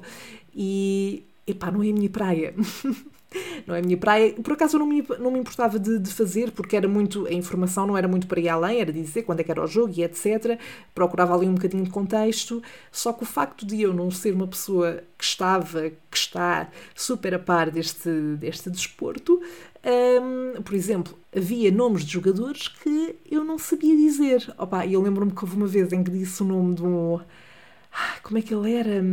E, 0.54 1.26
epá, 1.46 1.70
não 1.70 1.82
é 1.82 1.90
a 1.90 1.92
minha 1.92 2.08
praia. 2.08 2.54
não 3.66 3.74
é 3.74 3.80
a 3.80 3.82
minha 3.82 3.96
praia. 3.96 4.32
Por 4.34 4.52
acaso 4.52 4.76
eu 4.76 4.80
não 4.80 4.86
me, 4.86 5.04
não 5.18 5.30
me 5.30 5.38
importava 5.38 5.78
de, 5.78 5.98
de, 5.98 6.12
fazer, 6.12 6.50
porque 6.52 6.76
era 6.76 6.88
muito, 6.88 7.26
a 7.26 7.32
informação 7.32 7.86
não 7.86 7.96
era 7.96 8.08
muito 8.08 8.26
para 8.26 8.40
ir 8.40 8.48
além, 8.48 8.80
era 8.80 8.92
dizer 8.92 9.22
quando 9.22 9.40
é 9.40 9.44
que 9.44 9.50
era 9.50 9.62
o 9.62 9.66
jogo 9.66 9.92
e 9.96 10.02
etc. 10.02 10.58
Procurava 10.94 11.34
ali 11.34 11.46
um 11.46 11.54
bocadinho 11.54 11.84
de 11.84 11.90
contexto. 11.90 12.62
Só 12.90 13.12
que 13.12 13.22
o 13.22 13.26
facto 13.26 13.66
de 13.66 13.82
eu 13.82 13.92
não 13.92 14.10
ser 14.10 14.34
uma 14.34 14.46
pessoa 14.46 15.02
que 15.16 15.24
estava, 15.24 15.90
que 16.10 16.16
está 16.16 16.68
super 16.94 17.34
a 17.34 17.38
par 17.38 17.70
deste, 17.70 18.10
deste 18.38 18.70
desporto, 18.70 19.40
um, 19.84 20.62
por 20.62 20.74
exemplo, 20.74 21.16
havia 21.34 21.70
nomes 21.70 22.04
de 22.04 22.12
jogadores 22.12 22.68
que 22.68 23.16
eu 23.30 23.44
não 23.44 23.58
sabia 23.58 23.96
dizer. 23.96 24.52
Opa, 24.58 24.86
eu 24.86 25.00
lembro-me 25.00 25.32
que 25.32 25.42
houve 25.42 25.56
uma 25.56 25.66
vez 25.66 25.92
em 25.92 26.02
que 26.02 26.10
disse 26.10 26.42
o 26.42 26.46
nome 26.46 26.74
de 26.74 26.82
um. 26.82 27.20
Como 28.22 28.38
é 28.38 28.42
que 28.42 28.54
ele 28.54 28.72
era? 28.74 29.04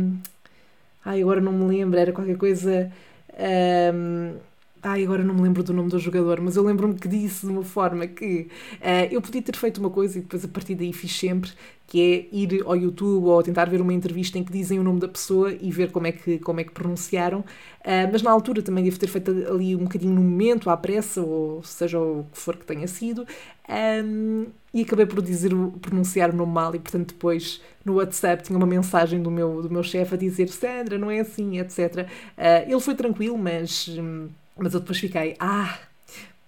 Ai, 1.04 1.22
agora 1.22 1.40
não 1.40 1.52
me 1.52 1.66
lembro, 1.66 1.98
era 1.98 2.12
qualquer 2.12 2.36
coisa. 2.36 2.92
Um, 3.38 4.40
ai, 4.86 5.04
agora 5.04 5.24
não 5.24 5.34
me 5.34 5.42
lembro 5.42 5.62
do 5.62 5.72
nome 5.72 5.90
do 5.90 5.98
jogador, 5.98 6.40
mas 6.40 6.56
eu 6.56 6.62
lembro-me 6.62 6.94
que 6.94 7.08
disse 7.08 7.44
de 7.44 7.52
uma 7.52 7.64
forma 7.64 8.06
que 8.06 8.48
uh, 8.74 9.08
eu 9.10 9.20
podia 9.20 9.42
ter 9.42 9.56
feito 9.56 9.78
uma 9.78 9.90
coisa 9.90 10.18
e 10.18 10.22
depois 10.22 10.44
a 10.44 10.48
partir 10.48 10.74
daí 10.76 10.92
fiz 10.92 11.12
sempre, 11.18 11.50
que 11.86 12.00
é 12.00 12.36
ir 12.36 12.62
ao 12.64 12.76
YouTube 12.76 13.26
ou 13.26 13.42
tentar 13.42 13.68
ver 13.68 13.80
uma 13.80 13.92
entrevista 13.92 14.38
em 14.38 14.44
que 14.44 14.52
dizem 14.52 14.78
o 14.78 14.82
nome 14.82 15.00
da 15.00 15.08
pessoa 15.08 15.52
e 15.52 15.70
ver 15.70 15.90
como 15.90 16.06
é 16.06 16.12
que, 16.12 16.38
como 16.38 16.60
é 16.60 16.64
que 16.64 16.72
pronunciaram. 16.72 17.40
Uh, 17.40 18.08
mas 18.10 18.22
na 18.22 18.30
altura 18.30 18.62
também 18.62 18.84
devo 18.84 18.98
ter 18.98 19.08
feito 19.08 19.30
ali 19.30 19.74
um 19.74 19.84
bocadinho 19.84 20.14
no 20.14 20.22
momento, 20.22 20.70
à 20.70 20.76
pressa, 20.76 21.20
ou 21.20 21.62
seja 21.62 21.98
o 21.98 22.24
que 22.32 22.38
for 22.38 22.56
que 22.56 22.64
tenha 22.64 22.86
sido. 22.86 23.26
Um, 23.68 24.46
e 24.72 24.82
acabei 24.82 25.06
por 25.06 25.20
dizer 25.22 25.50
pronunciar 25.80 26.30
o 26.30 26.36
nome 26.36 26.52
mal 26.52 26.74
e 26.74 26.78
portanto 26.78 27.08
depois 27.08 27.60
no 27.84 27.94
WhatsApp 27.94 28.44
tinha 28.44 28.56
uma 28.56 28.66
mensagem 28.66 29.20
do 29.20 29.30
meu 29.30 29.62
do 29.62 29.70
meu 29.70 29.82
chefe 29.82 30.14
a 30.14 30.18
dizer 30.18 30.48
Sandra 30.48 30.96
não 30.98 31.10
é 31.10 31.20
assim 31.20 31.58
etc 31.58 32.06
uh, 32.38 32.70
ele 32.70 32.80
foi 32.80 32.94
tranquilo 32.94 33.36
mas 33.36 33.88
hum, 33.88 34.28
mas 34.56 34.74
eu 34.74 34.80
depois 34.80 34.98
fiquei 34.98 35.36
ah 35.38 35.78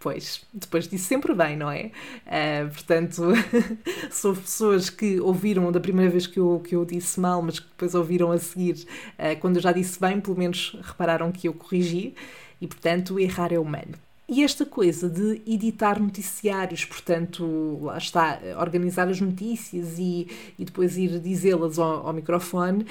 Pois, 0.01 0.43
depois 0.55 0.87
disse 0.87 1.07
sempre 1.07 1.35
bem, 1.35 1.57
não 1.57 1.69
é? 1.69 1.91
Uh, 2.25 2.69
portanto, 2.73 3.33
sou 4.13 4.33
pessoas 4.33 4.89
que 4.89 5.19
ouviram 5.19 5.73
da 5.73 5.81
primeira 5.81 6.09
vez 6.09 6.25
que 6.25 6.39
eu, 6.39 6.61
que 6.65 6.77
eu 6.77 6.85
disse 6.85 7.19
mal, 7.19 7.43
mas 7.43 7.59
que 7.59 7.67
depois 7.67 7.97
ouviram 7.97 8.31
a 8.31 8.39
seguir, 8.39 8.87
uh, 9.19 9.39
quando 9.41 9.57
eu 9.57 9.63
já 9.63 9.73
disse 9.73 10.01
bem, 10.01 10.21
pelo 10.21 10.39
menos 10.39 10.77
repararam 10.83 11.33
que 11.33 11.49
eu 11.49 11.53
corrigi, 11.53 12.15
e 12.61 12.67
portanto, 12.69 13.19
errar 13.19 13.53
é 13.53 13.59
humano. 13.59 13.95
E 14.31 14.45
esta 14.45 14.67
coisa 14.67 15.09
de 15.09 15.41
editar 15.47 15.99
noticiários, 15.99 16.85
portanto, 16.85 17.79
lá 17.81 17.97
está, 17.97 18.39
organizar 18.61 19.09
as 19.09 19.19
notícias 19.23 19.99
e, 19.99 20.29
e 20.59 20.67
depois 20.67 20.99
ir 20.99 21.19
dizê-las 21.19 21.79
ao, 21.79 22.07
ao, 22.07 22.13
microfone, 22.13 22.83
uh, 22.83 22.87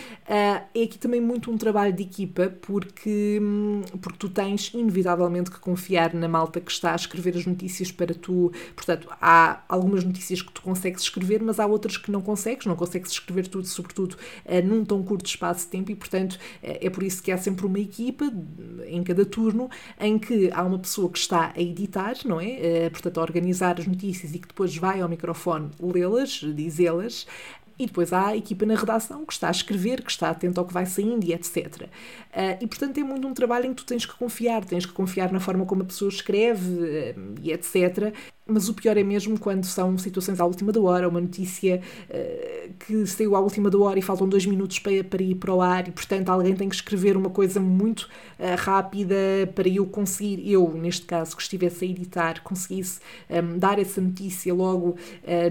é 0.74 0.84
aqui 0.84 0.98
também 0.98 1.22
muito 1.22 1.52
um 1.52 1.58
trabalho 1.58 1.94
de 1.94 2.02
equipa, 2.02 2.52
porque, 2.64 3.38
hum, 3.40 3.84
porque 4.02 4.18
tu 4.18 4.30
tens 4.30 4.74
inevitavelmente 4.74 5.52
que 5.52 5.60
confiar 5.60 6.12
na 6.16 6.28
malta 6.28 6.60
que 6.60 6.72
está 6.72 6.94
a 6.94 6.96
escrever 6.96 7.38
as 7.38 7.46
notícias 7.46 7.92
para 7.92 8.16
tu. 8.16 8.52
Portanto, 8.76 9.08
há 9.22 9.62
algumas 9.70 10.04
notícias 10.04 10.42
que 10.42 10.52
tu 10.52 10.64
consegues 10.64 11.04
escrever, 11.04 11.44
mas 11.44 11.60
há 11.60 11.68
outras 11.68 11.98
que 11.98 12.10
não 12.10 12.22
consegues, 12.24 12.66
não 12.66 12.76
consegues 12.76 13.12
escrever 13.12 13.48
tudo, 13.48 13.68
sobretudo 13.68 14.14
uh, 14.44 14.68
num 14.68 14.84
tão 14.84 15.04
curto 15.04 15.28
espaço 15.28 15.66
de 15.66 15.68
tempo, 15.68 15.92
e 15.92 15.96
portanto 15.96 16.34
uh, 16.34 16.38
é 16.82 16.90
por 16.90 17.04
isso 17.04 17.22
que 17.22 17.32
há 17.32 17.38
sempre 17.38 17.68
uma 17.68 17.80
equipa 17.80 18.26
em 18.88 19.04
cada 19.04 19.24
turno 19.24 19.70
em 20.00 20.18
que 20.18 20.50
há 20.52 20.64
uma 20.64 20.80
pessoa 20.80 21.12
que 21.12 21.27
está 21.28 21.54
a 21.56 21.62
editar, 21.62 22.16
não 22.26 22.40
é? 22.40 22.88
Uh, 22.88 22.92
portanto, 22.92 23.20
a 23.20 23.22
organizar 23.22 23.80
as 23.80 23.86
notícias 23.86 24.34
e 24.34 24.40
que 24.40 24.48
depois 24.48 24.76
vai 24.76 25.02
ao 25.02 25.10
microfone 25.10 25.70
lê-las, 25.80 26.42
dizê-las. 26.56 27.28
E 27.80 27.86
depois 27.86 28.12
há 28.12 28.28
a 28.28 28.38
equipa 28.38 28.66
na 28.66 28.76
redação 28.76 29.24
que 29.24 29.34
está 29.34 29.50
a 29.50 29.52
escrever, 29.52 30.02
que 30.02 30.10
está 30.10 30.30
atento 30.30 30.60
ao 30.60 30.66
que 30.66 30.74
vai 30.74 30.86
saindo 30.86 31.24
e 31.24 31.34
etc. 31.34 31.84
Uh, 31.84 32.58
e 32.60 32.68
portanto 32.68 32.98
é 32.98 33.04
muito 33.04 33.28
um 33.28 33.34
trabalho 33.34 33.68
em 33.68 33.70
que 33.70 33.84
tu 33.84 33.86
tens 33.86 34.06
que 34.06 34.16
confiar, 34.16 34.66
tens 34.66 34.86
que 34.86 34.94
confiar 34.94 35.32
na 35.32 35.40
forma 35.40 35.66
como 35.66 35.84
a 35.84 35.86
pessoa 35.86 36.10
escreve 36.10 36.72
uh, 36.72 37.36
e 37.42 37.52
etc. 37.52 38.14
Mas 38.48 38.68
o 38.68 38.74
pior 38.74 38.98
é 38.98 39.04
mesmo 39.04 39.38
quando 39.38 39.66
são 39.66 39.96
situações 39.98 40.40
à 40.40 40.46
última 40.46 40.72
da 40.72 40.82
hora, 40.82 41.08
uma 41.08 41.22
notícia 41.22 41.80
uh, 42.10 42.74
que 42.80 43.06
saiu 43.06 43.36
à 43.36 43.40
última 43.40 43.70
da 43.70 43.78
hora 43.78 44.00
e 44.00 44.02
faltam 44.02 44.28
dois 44.28 44.46
minutos 44.48 44.80
para, 44.80 45.04
para 45.04 45.22
ir 45.22 45.36
para 45.36 45.54
o 45.54 45.62
ar 45.62 45.88
e 45.88 45.92
portanto 45.92 46.30
alguém 46.30 46.56
tem 46.56 46.70
que 46.70 46.76
escrever 46.76 47.16
uma 47.16 47.30
coisa 47.30 47.60
muito 47.60 48.10
rápida 48.60 49.16
para 49.54 49.68
eu 49.68 49.86
conseguir, 49.86 50.50
eu 50.50 50.72
neste 50.74 51.06
caso 51.06 51.36
que 51.36 51.42
estivesse 51.42 51.86
a 51.86 51.88
editar, 51.88 52.42
conseguisse 52.44 53.00
um, 53.30 53.58
dar 53.58 53.80
essa 53.80 54.00
notícia 54.00 54.54
logo 54.54 54.96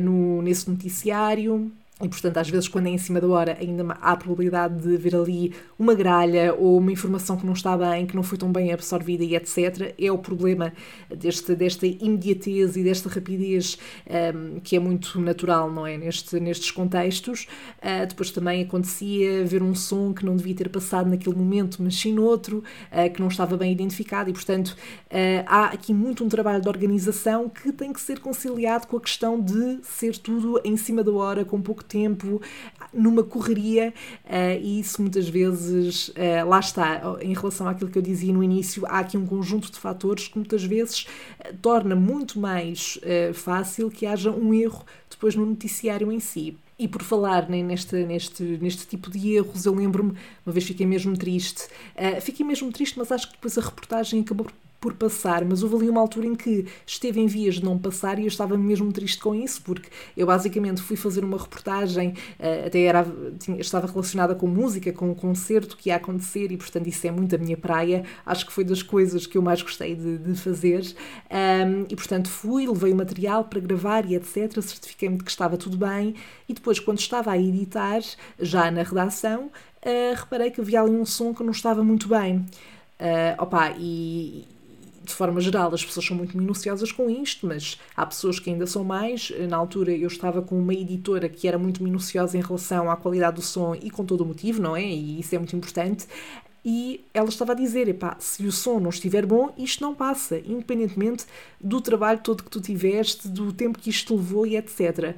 no, 0.00 0.40
nesse 0.42 0.70
noticiário. 0.70 1.70
E, 1.98 2.08
portanto, 2.10 2.36
às 2.36 2.50
vezes, 2.50 2.68
quando 2.68 2.88
é 2.88 2.90
em 2.90 2.98
cima 2.98 3.22
da 3.22 3.26
hora, 3.26 3.56
ainda 3.58 3.82
há 4.02 4.12
a 4.12 4.16
probabilidade 4.16 4.82
de 4.82 4.98
ver 4.98 5.16
ali 5.16 5.54
uma 5.78 5.94
gralha 5.94 6.54
ou 6.54 6.76
uma 6.76 6.92
informação 6.92 7.38
que 7.38 7.46
não 7.46 7.54
está 7.54 7.74
bem, 7.74 8.04
que 8.04 8.14
não 8.14 8.22
foi 8.22 8.36
tão 8.36 8.52
bem 8.52 8.70
absorvida 8.70 9.24
e 9.24 9.34
etc. 9.34 9.94
É 9.98 10.12
o 10.12 10.18
problema 10.18 10.74
deste, 11.08 11.54
desta 11.54 11.86
imediatez 11.86 12.76
e 12.76 12.84
desta 12.84 13.08
rapidez 13.08 13.78
um, 14.34 14.60
que 14.60 14.76
é 14.76 14.78
muito 14.78 15.18
natural, 15.22 15.72
não 15.72 15.86
é? 15.86 15.96
Neste, 15.96 16.38
nestes 16.38 16.70
contextos. 16.70 17.46
Uh, 17.78 18.06
depois 18.06 18.30
também 18.30 18.62
acontecia 18.62 19.42
ver 19.46 19.62
um 19.62 19.74
som 19.74 20.12
que 20.12 20.22
não 20.22 20.36
devia 20.36 20.54
ter 20.54 20.68
passado 20.68 21.08
naquele 21.08 21.34
momento, 21.34 21.82
mas 21.82 21.98
sim 21.98 22.12
noutro, 22.12 22.62
uh, 22.92 23.10
que 23.10 23.22
não 23.22 23.28
estava 23.28 23.56
bem 23.56 23.72
identificado 23.72 24.28
e, 24.28 24.34
portanto, 24.34 24.76
uh, 25.06 25.44
há 25.46 25.64
aqui 25.68 25.94
muito 25.94 26.22
um 26.22 26.28
trabalho 26.28 26.60
de 26.60 26.68
organização 26.68 27.48
que 27.48 27.72
tem 27.72 27.90
que 27.90 28.02
ser 28.02 28.20
conciliado 28.20 28.86
com 28.86 28.98
a 28.98 29.00
questão 29.00 29.40
de 29.40 29.78
ser 29.82 30.18
tudo 30.18 30.60
em 30.62 30.76
cima 30.76 31.02
da 31.02 31.12
hora, 31.12 31.42
com 31.42 31.58
pouco 31.58 31.85
tempo, 31.86 32.40
numa 32.92 33.22
correria, 33.22 33.92
uh, 34.24 34.60
e 34.60 34.80
isso 34.80 35.00
muitas 35.00 35.28
vezes, 35.28 36.08
uh, 36.08 36.46
lá 36.46 36.60
está, 36.60 37.02
em 37.20 37.34
relação 37.34 37.68
àquilo 37.68 37.90
que 37.90 37.98
eu 37.98 38.02
dizia 38.02 38.32
no 38.32 38.42
início, 38.42 38.84
há 38.86 39.00
aqui 39.00 39.16
um 39.16 39.26
conjunto 39.26 39.70
de 39.70 39.78
fatores 39.78 40.28
que 40.28 40.36
muitas 40.36 40.64
vezes 40.64 41.06
uh, 41.40 41.56
torna 41.60 41.94
muito 41.94 42.38
mais 42.38 42.98
fácil 43.34 43.90
que 43.90 44.06
haja 44.06 44.30
um 44.30 44.52
erro 44.52 44.84
depois 45.10 45.34
no 45.34 45.46
noticiário 45.46 46.10
em 46.10 46.20
si. 46.20 46.56
E 46.78 46.86
por 46.86 47.02
falar 47.02 47.48
neste, 47.48 48.04
neste, 48.04 48.42
neste 48.42 48.86
tipo 48.86 49.10
de 49.10 49.34
erros, 49.34 49.64
eu 49.64 49.74
lembro-me, 49.74 50.12
uma 50.44 50.52
vez 50.52 50.66
fiquei 50.66 50.84
mesmo 50.84 51.16
triste, 51.16 51.64
uh, 51.94 52.20
fiquei 52.20 52.44
mesmo 52.44 52.70
triste, 52.70 52.98
mas 52.98 53.10
acho 53.10 53.28
que 53.28 53.32
depois 53.34 53.56
a 53.56 53.62
reportagem 53.62 54.20
acabou 54.20 54.46
por 54.86 54.94
passar, 54.94 55.44
mas 55.44 55.64
houve 55.64 55.74
ali 55.74 55.88
uma 55.90 56.00
altura 56.00 56.26
em 56.26 56.36
que 56.36 56.64
esteve 56.86 57.18
em 57.18 57.26
vias 57.26 57.56
de 57.56 57.64
não 57.64 57.76
passar 57.76 58.20
e 58.20 58.22
eu 58.22 58.28
estava 58.28 58.56
mesmo 58.56 58.92
triste 58.92 59.18
com 59.18 59.34
isso, 59.34 59.60
porque 59.62 59.88
eu 60.16 60.28
basicamente 60.28 60.80
fui 60.80 60.96
fazer 60.96 61.24
uma 61.24 61.36
reportagem, 61.36 62.10
uh, 62.38 62.66
até 62.66 62.82
era, 62.82 63.04
tinha, 63.36 63.58
estava 63.60 63.88
relacionada 63.88 64.36
com 64.36 64.46
música, 64.46 64.92
com 64.92 65.10
um 65.10 65.14
concerto 65.14 65.76
que 65.76 65.88
ia 65.88 65.96
acontecer 65.96 66.52
e, 66.52 66.56
portanto, 66.56 66.86
isso 66.86 67.04
é 67.04 67.10
muito 67.10 67.34
a 67.34 67.38
minha 67.38 67.56
praia. 67.56 68.04
Acho 68.24 68.46
que 68.46 68.52
foi 68.52 68.62
das 68.62 68.80
coisas 68.80 69.26
que 69.26 69.36
eu 69.36 69.42
mais 69.42 69.60
gostei 69.60 69.96
de, 69.96 70.18
de 70.18 70.34
fazer. 70.36 70.82
Um, 71.30 71.86
e, 71.90 71.96
portanto, 71.96 72.28
fui, 72.28 72.64
levei 72.68 72.92
o 72.92 72.96
material 72.96 73.42
para 73.44 73.58
gravar 73.58 74.08
e 74.08 74.14
etc. 74.14 74.62
Certifiquei-me 74.62 75.18
de 75.18 75.24
que 75.24 75.30
estava 75.30 75.56
tudo 75.56 75.76
bem 75.76 76.14
e 76.48 76.54
depois, 76.54 76.78
quando 76.78 77.00
estava 77.00 77.32
a 77.32 77.38
editar, 77.38 78.00
já 78.38 78.70
na 78.70 78.84
redação, 78.84 79.46
uh, 79.46 80.14
reparei 80.14 80.52
que 80.52 80.60
havia 80.60 80.80
ali 80.80 80.92
um 80.92 81.04
som 81.04 81.34
que 81.34 81.42
não 81.42 81.50
estava 81.50 81.82
muito 81.82 82.06
bem. 82.06 82.46
Uh, 82.98 83.42
opa, 83.42 83.74
e, 83.78 84.46
de 85.06 85.14
forma 85.14 85.40
geral, 85.40 85.72
as 85.72 85.84
pessoas 85.84 86.04
são 86.04 86.16
muito 86.16 86.36
minuciosas 86.36 86.90
com 86.92 87.08
isto, 87.08 87.46
mas 87.46 87.78
há 87.96 88.04
pessoas 88.04 88.38
que 88.38 88.50
ainda 88.50 88.66
são 88.66 88.84
mais. 88.84 89.32
Na 89.48 89.56
altura, 89.56 89.92
eu 89.92 90.08
estava 90.08 90.42
com 90.42 90.58
uma 90.58 90.74
editora 90.74 91.28
que 91.28 91.46
era 91.46 91.58
muito 91.58 91.82
minuciosa 91.82 92.36
em 92.36 92.42
relação 92.42 92.90
à 92.90 92.96
qualidade 92.96 93.36
do 93.36 93.42
som 93.42 93.74
e 93.74 93.90
com 93.90 94.04
todo 94.04 94.22
o 94.22 94.26
motivo, 94.26 94.60
não 94.60 94.76
é? 94.76 94.84
E 94.84 95.20
isso 95.20 95.34
é 95.34 95.38
muito 95.38 95.56
importante. 95.56 96.06
E 96.64 97.04
ela 97.14 97.28
estava 97.28 97.52
a 97.52 97.54
dizer: 97.54 97.88
epá, 97.88 98.16
se 98.18 98.44
o 98.44 98.50
som 98.50 98.80
não 98.80 98.90
estiver 98.90 99.24
bom, 99.24 99.54
isto 99.56 99.80
não 99.82 99.94
passa, 99.94 100.38
independentemente 100.40 101.24
do 101.60 101.80
trabalho 101.80 102.18
todo 102.18 102.42
que 102.42 102.50
tu 102.50 102.60
tiveste, 102.60 103.28
do 103.28 103.52
tempo 103.52 103.78
que 103.78 103.88
isto 103.88 104.16
levou 104.16 104.44
e 104.44 104.56
etc. 104.56 105.14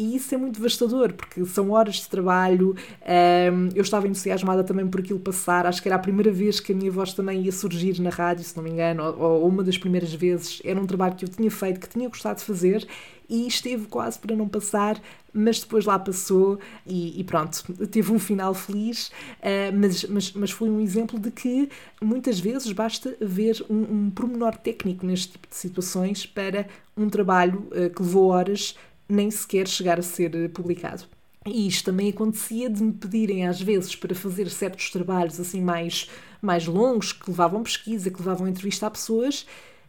E 0.00 0.16
isso 0.16 0.34
é 0.34 0.38
muito 0.38 0.56
devastador, 0.56 1.12
porque 1.12 1.44
são 1.44 1.72
horas 1.72 1.96
de 1.96 2.08
trabalho. 2.08 2.74
Um, 3.02 3.68
eu 3.74 3.82
estava 3.82 4.08
entusiasmada 4.08 4.64
também 4.64 4.88
por 4.88 5.00
aquilo 5.00 5.20
passar. 5.20 5.66
Acho 5.66 5.82
que 5.82 5.88
era 5.90 5.96
a 5.96 5.98
primeira 5.98 6.32
vez 6.32 6.58
que 6.58 6.72
a 6.72 6.74
minha 6.74 6.90
voz 6.90 7.12
também 7.12 7.42
ia 7.42 7.52
surgir 7.52 8.00
na 8.00 8.08
rádio, 8.08 8.42
se 8.42 8.56
não 8.56 8.64
me 8.64 8.70
engano, 8.70 9.02
ou, 9.04 9.42
ou 9.42 9.46
uma 9.46 9.62
das 9.62 9.76
primeiras 9.76 10.14
vezes. 10.14 10.62
Era 10.64 10.80
um 10.80 10.86
trabalho 10.86 11.16
que 11.16 11.26
eu 11.26 11.28
tinha 11.28 11.50
feito, 11.50 11.78
que 11.78 11.86
tinha 11.86 12.08
gostado 12.08 12.38
de 12.38 12.46
fazer 12.46 12.88
e 13.28 13.46
esteve 13.46 13.86
quase 13.86 14.18
para 14.18 14.34
não 14.34 14.48
passar, 14.48 15.00
mas 15.32 15.60
depois 15.60 15.84
lá 15.84 15.98
passou 15.98 16.58
e, 16.84 17.20
e 17.20 17.22
pronto, 17.22 17.62
teve 17.86 18.10
um 18.12 18.18
final 18.18 18.52
feliz, 18.52 19.08
uh, 19.08 19.72
mas, 19.72 20.04
mas, 20.04 20.32
mas 20.32 20.50
foi 20.50 20.68
um 20.68 20.80
exemplo 20.80 21.18
de 21.18 21.30
que 21.30 21.68
muitas 22.02 22.40
vezes 22.40 22.72
basta 22.72 23.16
ver 23.20 23.64
um, 23.70 24.06
um 24.06 24.10
pormenor 24.10 24.56
técnico 24.56 25.06
neste 25.06 25.32
tipo 25.32 25.46
de 25.46 25.54
situações 25.54 26.26
para 26.26 26.66
um 26.96 27.08
trabalho 27.08 27.68
uh, 27.70 27.88
que 27.94 28.02
levou 28.02 28.30
horas 28.30 28.74
nem 29.12 29.30
sequer 29.30 29.66
chegar 29.68 29.98
a 29.98 30.02
ser 30.02 30.34
eh, 30.34 30.48
publicado. 30.48 31.04
E 31.46 31.66
isto 31.66 31.86
também 31.86 32.10
acontecia 32.10 32.68
de 32.68 32.82
me 32.82 32.92
pedirem 32.92 33.46
às 33.46 33.60
vezes 33.60 33.96
para 33.96 34.14
fazer 34.14 34.50
certos 34.50 34.90
trabalhos 34.90 35.40
assim 35.40 35.60
mais, 35.62 36.10
mais 36.40 36.66
longos, 36.66 37.12
que 37.12 37.30
levavam 37.30 37.62
pesquisa, 37.62 38.10
que 38.10 38.18
levavam 38.18 38.46
entrevista 38.46 38.86
a 38.86 38.90
pessoas, 38.90 39.46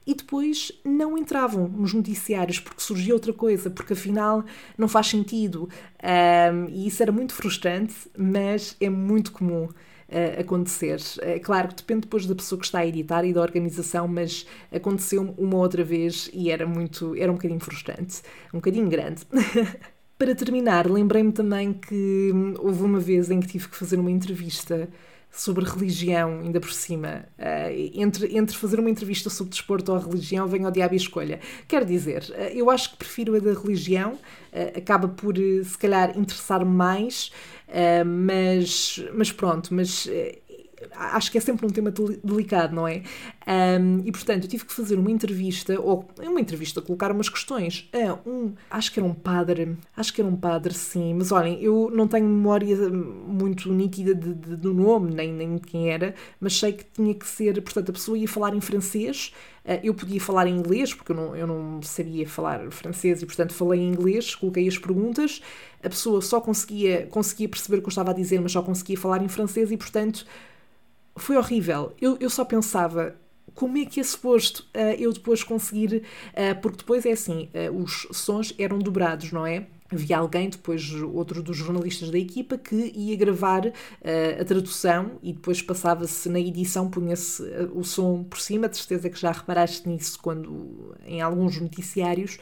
e 0.08 0.16
depois 0.16 0.72
não 0.84 1.18
entravam 1.18 1.68
nos 1.68 1.94
noticiários 1.94 2.60
porque 2.60 2.82
surgia 2.82 3.14
outra 3.14 3.34
coisa, 3.34 3.70
porque 3.70 3.94
afinal 3.94 4.44
não 4.78 4.88
faz 4.88 5.08
sentido. 5.08 5.70
Um, 6.02 6.66
e 6.70 6.88
isso 6.88 7.04
era 7.04 7.12
muito 7.12 7.34
frustrante, 7.34 7.96
mas 8.18 8.76
é 8.80 8.90
muito 8.90 9.32
comum 9.32 9.68
uh, 10.12 10.42
acontecer. 10.42 11.00
É 11.22 11.40
claro 11.40 11.70
que 11.70 11.76
depende 11.76 12.02
depois 12.02 12.26
da 12.26 12.36
pessoa 12.36 12.60
que 12.60 12.66
está 12.66 12.80
a 12.80 12.86
editar 12.86 13.24
e 13.24 13.34
da 13.34 13.42
organização, 13.42 14.08
mas 14.08 14.46
aconteceu 14.72 15.34
uma 15.38 15.58
outra 15.58 15.84
vez 15.84 16.30
e 16.34 16.52
era 16.52 16.68
muito, 16.68 17.16
era 17.16 17.32
um 17.32 17.36
bocadinho 17.36 17.60
frustrante, 17.60 18.22
um 18.54 18.58
bocadinho 18.58 18.90
grande. 18.90 19.22
Para 20.18 20.36
terminar, 20.36 20.88
lembrei-me 20.88 21.32
também 21.32 21.74
que 21.74 22.32
houve 22.60 22.84
uma 22.84 23.00
vez 23.00 23.32
em 23.32 23.40
que 23.40 23.48
tive 23.48 23.68
que 23.68 23.76
fazer 23.76 24.00
uma 24.00 24.12
entrevista 24.12 24.88
sobre 25.32 25.64
religião, 25.64 26.42
ainda 26.42 26.60
por 26.60 26.72
cima. 26.72 27.26
Uh, 27.40 27.92
entre, 27.96 28.38
entre 28.38 28.56
fazer 28.56 28.80
uma 28.80 28.90
entrevista 28.90 29.30
sobre 29.30 29.52
desporto 29.52 29.92
ou 29.94 29.98
religião, 29.98 30.46
vem 30.46 30.66
ao 30.66 30.72
diabo 30.72 30.94
e 30.94 30.98
escolha. 30.98 31.40
Quer 31.68 31.86
dizer, 31.86 32.24
uh, 32.30 32.54
eu 32.54 32.70
acho 32.70 32.92
que 32.92 32.98
prefiro 32.98 33.36
a 33.36 33.40
da 33.40 33.54
religião, 33.54 34.14
uh, 34.14 34.78
acaba 34.78 35.08
por, 35.08 35.36
se 35.38 35.78
calhar, 35.78 36.18
interessar 36.18 36.66
mais, 36.66 37.32
mas, 38.06 39.00
mas 39.14 39.32
pronto, 39.32 39.74
mas 39.74 40.08
acho 40.96 41.32
que 41.32 41.38
é 41.38 41.42
sempre 41.42 41.66
um 41.66 41.70
tema 41.70 41.94
delicado, 42.24 42.76
não 42.76 42.88
é? 42.88 43.04
Um, 43.48 44.02
e 44.06 44.12
portanto, 44.12 44.44
eu 44.44 44.50
tive 44.50 44.66
que 44.66 44.74
fazer 44.74 44.98
uma 44.98 45.12
entrevista, 45.12 45.80
ou 45.80 46.08
uma 46.20 46.40
entrevista, 46.40 46.82
colocar 46.82 47.12
umas 47.12 47.30
questões 47.30 47.90
a 47.94 48.18
um, 48.28 48.54
acho 48.70 48.92
que 48.92 49.00
era 49.00 49.08
um 49.08 49.14
padre, 49.14 49.78
acho 49.96 50.14
que 50.14 50.22
era 50.22 50.30
um 50.30 50.36
padre, 50.36 50.74
sim, 50.74 51.14
mas 51.14 51.32
olhem, 51.32 51.62
eu 51.62 51.90
não 51.94 52.08
tenho 52.08 52.28
memória 52.28 52.76
muito 52.90 53.72
nítida 53.72 54.14
de, 54.14 54.34
de, 54.34 54.56
do 54.56 54.74
nome, 54.74 55.14
nem, 55.14 55.34
nem 55.34 55.56
de 55.56 55.62
quem 55.62 55.90
era, 55.90 56.14
mas 56.40 56.58
sei 56.58 56.74
que 56.74 56.86
tinha 56.86 57.14
que 57.14 57.28
ser, 57.28 57.62
portanto, 57.62 57.90
a 57.90 57.94
pessoa 57.94 58.18
ia 58.18 58.28
falar 58.28 58.56
em 58.56 58.62
francês, 58.62 59.34
uh, 59.66 59.80
eu 59.84 59.94
podia 59.94 60.20
falar 60.22 60.48
em 60.48 60.56
inglês, 60.56 60.94
porque 60.94 61.12
eu 61.12 61.16
não, 61.16 61.36
eu 61.36 61.48
não 61.48 61.82
sabia 61.82 62.28
falar 62.28 62.72
francês 62.72 63.22
e, 63.22 63.26
portanto, 63.26 63.54
falei 63.54 63.82
em 63.82 63.90
inglês, 63.90 64.36
coloquei 64.36 64.68
as 64.68 64.78
perguntas, 64.78 65.42
a 65.84 65.90
pessoa 65.90 66.22
só 66.22 66.40
conseguia, 66.40 67.08
conseguia 67.08 67.50
perceber 67.50 67.78
o 67.78 67.82
que 67.82 67.88
eu 67.88 67.92
estava 67.92 68.12
a 68.12 68.14
dizer, 68.14 68.40
mas 68.40 68.52
só 68.52 68.62
conseguia 68.62 68.98
falar 68.98 69.24
em 69.24 69.28
francês 69.28 69.72
e, 69.72 69.78
portanto, 69.78 70.26
foi 71.16 71.38
horrível. 71.38 71.94
Eu, 72.00 72.18
eu 72.20 72.30
só 72.30 72.46
pensava 72.46 73.16
como 73.54 73.78
é 73.78 73.86
que 73.86 74.00
é 74.00 74.04
suposto 74.04 74.66
uh, 74.76 74.96
eu 74.98 75.12
depois 75.12 75.44
conseguir, 75.44 76.04
uh, 76.30 76.62
porque 76.62 76.78
depois 76.78 77.06
é 77.06 77.12
assim, 77.12 77.50
uh, 77.54 77.76
os 77.76 78.08
sons 78.12 78.54
eram 78.58 78.80
dobrados, 78.80 79.32
não 79.32 79.46
é? 79.46 79.68
Havia 79.92 80.20
alguém, 80.20 80.50
depois 80.50 80.90
outro 80.94 81.44
dos 81.44 81.58
jornalistas 81.58 82.10
da 82.10 82.18
equipa, 82.18 82.58
que 82.58 82.94
ia 82.96 83.14
gravar 83.18 83.74
a 84.40 84.46
tradução 84.46 85.20
e 85.22 85.34
depois 85.34 85.62
passava-se 85.62 86.30
na 86.30 86.40
edição, 86.40 86.90
punha-se 86.90 87.44
o 87.74 87.84
som 87.84 88.24
por 88.24 88.40
cima, 88.40 88.70
de 88.70 88.78
certeza 88.78 89.10
que 89.10 89.20
já 89.20 89.34
reparaste 89.34 89.90
nisso 89.90 90.18
quando 90.22 90.96
em 91.06 91.20
alguns 91.20 91.60
noticiários. 91.60 92.38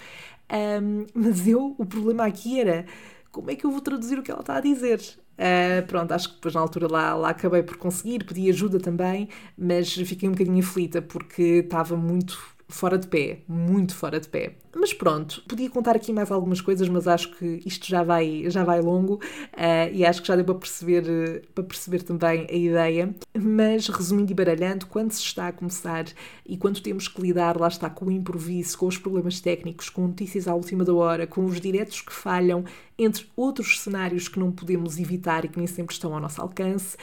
Um, 0.51 1.07
mas 1.11 1.47
eu, 1.47 1.73
o 1.75 1.85
problema 1.87 2.27
aqui 2.27 2.59
era 2.59 2.85
como 3.31 3.49
é 3.49 3.55
que 3.55 3.65
eu 3.65 3.71
vou 3.71 3.81
traduzir 3.81 4.19
o 4.19 4.23
que 4.23 4.29
ela 4.29 4.41
está 4.41 4.57
a 4.57 4.61
dizer? 4.61 5.01
Uh, 5.39 5.87
pronto, 5.87 6.11
acho 6.11 6.27
que 6.27 6.35
depois 6.35 6.53
na 6.53 6.59
altura 6.59 6.87
lá, 6.91 7.15
lá 7.15 7.29
acabei 7.29 7.63
por 7.63 7.77
conseguir, 7.77 8.25
pedi 8.25 8.49
ajuda 8.49 8.77
também, 8.77 9.29
mas 9.57 9.93
fiquei 9.93 10.27
um 10.27 10.33
bocadinho 10.33 10.59
aflita 10.59 11.01
porque 11.01 11.61
estava 11.63 11.95
muito 11.95 12.37
fora 12.69 12.99
de 12.99 13.07
pé, 13.07 13.39
muito 13.47 13.95
fora 13.95 14.19
de 14.19 14.29
pé. 14.29 14.53
Mas 14.75 14.93
pronto, 14.93 15.43
podia 15.47 15.67
contar 15.69 15.95
aqui 15.95 16.13
mais 16.13 16.31
algumas 16.31 16.61
coisas, 16.61 16.87
mas 16.87 17.07
acho 17.07 17.35
que 17.35 17.61
isto 17.65 17.87
já 17.87 18.03
vai, 18.03 18.43
já 18.47 18.63
vai 18.63 18.79
longo 18.79 19.15
uh, 19.15 19.91
e 19.91 20.05
acho 20.05 20.21
que 20.21 20.27
já 20.27 20.35
deu 20.35 20.45
para 20.45 20.53
perceber, 20.53 21.47
para 21.55 21.63
perceber 21.63 22.03
também 22.03 22.45
a 22.47 22.53
ideia. 22.53 23.13
Mas 23.35 23.87
resumindo 23.87 24.31
e 24.31 24.35
baralhando, 24.35 24.85
quando 24.85 25.11
se 25.11 25.23
está 25.23 25.47
a 25.47 25.51
começar 25.51 26.05
e 26.45 26.55
quando 26.55 26.79
temos 26.79 27.07
que 27.07 27.19
lidar, 27.19 27.59
lá 27.59 27.67
está, 27.67 27.89
com 27.89 28.05
o 28.05 28.11
improviso, 28.11 28.77
com 28.77 28.85
os 28.85 28.97
problemas 28.97 29.39
técnicos, 29.39 29.89
com 29.89 30.07
notícias 30.07 30.47
à 30.47 30.53
última 30.53 30.85
da 30.85 30.93
hora, 30.93 31.25
com 31.25 31.43
os 31.45 31.59
diretos 31.59 32.01
que 32.01 32.13
falham, 32.13 32.63
entre 32.97 33.25
outros 33.35 33.79
cenários 33.79 34.27
que 34.27 34.39
não 34.39 34.51
podemos 34.51 34.99
evitar 34.99 35.43
e 35.43 35.47
que 35.47 35.57
nem 35.57 35.67
sempre 35.67 35.93
estão 35.93 36.13
ao 36.13 36.19
nosso 36.21 36.39
alcance, 36.39 36.95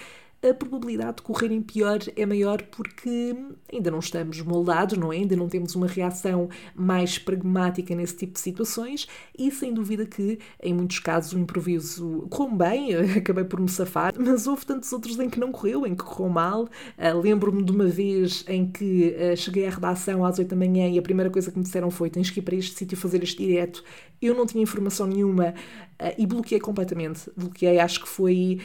a 0.49 0.55
probabilidade 0.55 1.17
de 1.17 1.23
correrem 1.23 1.63
pior 1.63 1.99
é 2.15 2.27
maior 2.27 2.63
porque 2.63 3.35
ainda 3.73 3.91
não 3.91 3.99
estamos 3.99 4.41
moldados, 4.43 4.97
não 4.97 5.13
é? 5.13 5.17
Ainda 5.17 5.37
não 5.37 5.49
temos 5.49 5.75
uma 5.75 5.87
reação 5.87 6.49
mais 6.75 7.19
pragmática 7.19 7.95
nesse 7.95 8.17
tipo 8.17 8.35
de 8.35 8.41
situações 8.41 9.09
e 9.37 9.51
sem 9.51 9.73
dúvida 9.73 10.07
que 10.07 10.39
em 10.63 10.73
muitos 10.73 10.99
casos 10.99 11.33
o 11.33 11.39
improviso 11.39 12.27
correu 12.31 12.57
bem, 12.57 12.95
acabei 13.17 13.45
por 13.45 13.61
me 13.61 13.69
safar, 13.69 14.15
mas 14.19 14.47
houve 14.47 14.65
tantos 14.65 14.93
outros 14.93 15.19
em 15.19 15.29
que 15.29 15.41
não 15.41 15.53
correu, 15.53 15.87
em 15.87 15.95
que 15.95 16.05
correu 16.05 16.29
mal. 16.29 16.65
Uh, 16.65 17.21
Lembro-me 17.21 17.63
de 17.63 17.73
uma 17.73 17.87
vez 17.87 18.45
em 18.49 18.67
que 18.71 19.17
uh, 19.19 19.37
cheguei 19.37 19.67
à 19.67 19.71
redação 19.71 20.25
às 20.25 20.39
8 20.39 20.49
da 20.49 20.57
manhã 20.57 20.89
e 20.89 20.99
a 20.99 21.03
primeira 21.03 21.31
coisa 21.31 21.51
que 21.51 21.59
me 21.59 21.65
disseram 21.65 21.91
foi 21.91 22.11
tens 22.11 22.31
que 22.31 22.41
ir 22.41 22.43
para 22.43 22.55
este 22.55 22.77
sítio 22.77 22.97
fazer 22.97 23.23
este 23.23 23.45
direto. 23.45 23.83
Eu 24.21 24.35
não 24.35 24.47
tinha 24.47 24.63
informação 24.63 25.07
nenhuma 25.07 25.51
uh, 25.51 26.15
e 26.19 26.27
bloqueei 26.27 26.61
completamente. 26.61 27.31
Bloqueei, 27.37 27.79
acho 27.79 28.01
que 28.01 28.09
foi, 28.09 28.61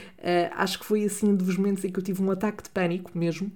acho 0.51 0.79
que 0.79 0.85
foi 0.85 1.03
assim 1.05 1.35
dos 1.35 1.57
momentos 1.57 1.83
em 1.83 1.89
que 1.91 1.99
eu 1.99 2.03
tive 2.03 2.21
um 2.21 2.31
ataque 2.31 2.63
de 2.63 2.69
pânico 2.69 3.11
mesmo 3.13 3.51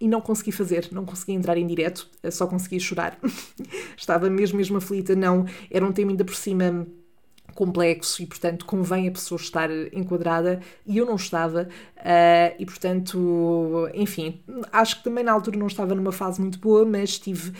e 0.00 0.08
não 0.08 0.20
consegui 0.20 0.50
fazer, 0.50 0.88
não 0.90 1.04
consegui 1.04 1.32
entrar 1.32 1.56
em 1.56 1.66
direto, 1.66 2.08
só 2.30 2.46
consegui 2.46 2.80
chorar. 2.80 3.18
Estava 3.96 4.28
mesmo, 4.28 4.56
mesmo 4.56 4.76
aflita, 4.76 5.14
não, 5.14 5.46
era 5.70 5.86
um 5.86 5.92
tema 5.92 6.10
ainda 6.10 6.24
por 6.24 6.34
cima 6.34 6.86
complexo 7.54 8.22
e, 8.22 8.26
portanto, 8.26 8.64
convém 8.64 9.08
a 9.08 9.10
pessoa 9.12 9.40
estar 9.40 9.70
enquadrada 9.92 10.60
e 10.86 10.98
eu 10.98 11.06
não 11.06 11.16
estava. 11.16 11.68
Uh, 12.02 12.54
e, 12.58 12.66
portanto, 12.66 13.88
enfim, 13.94 14.40
acho 14.72 14.98
que 14.98 15.04
também 15.04 15.22
na 15.22 15.32
altura 15.32 15.56
não 15.56 15.68
estava 15.68 15.94
numa 15.94 16.10
fase 16.10 16.40
muito 16.40 16.58
boa, 16.58 16.84
mas 16.84 17.18
tive, 17.18 17.50
uh, 17.50 17.54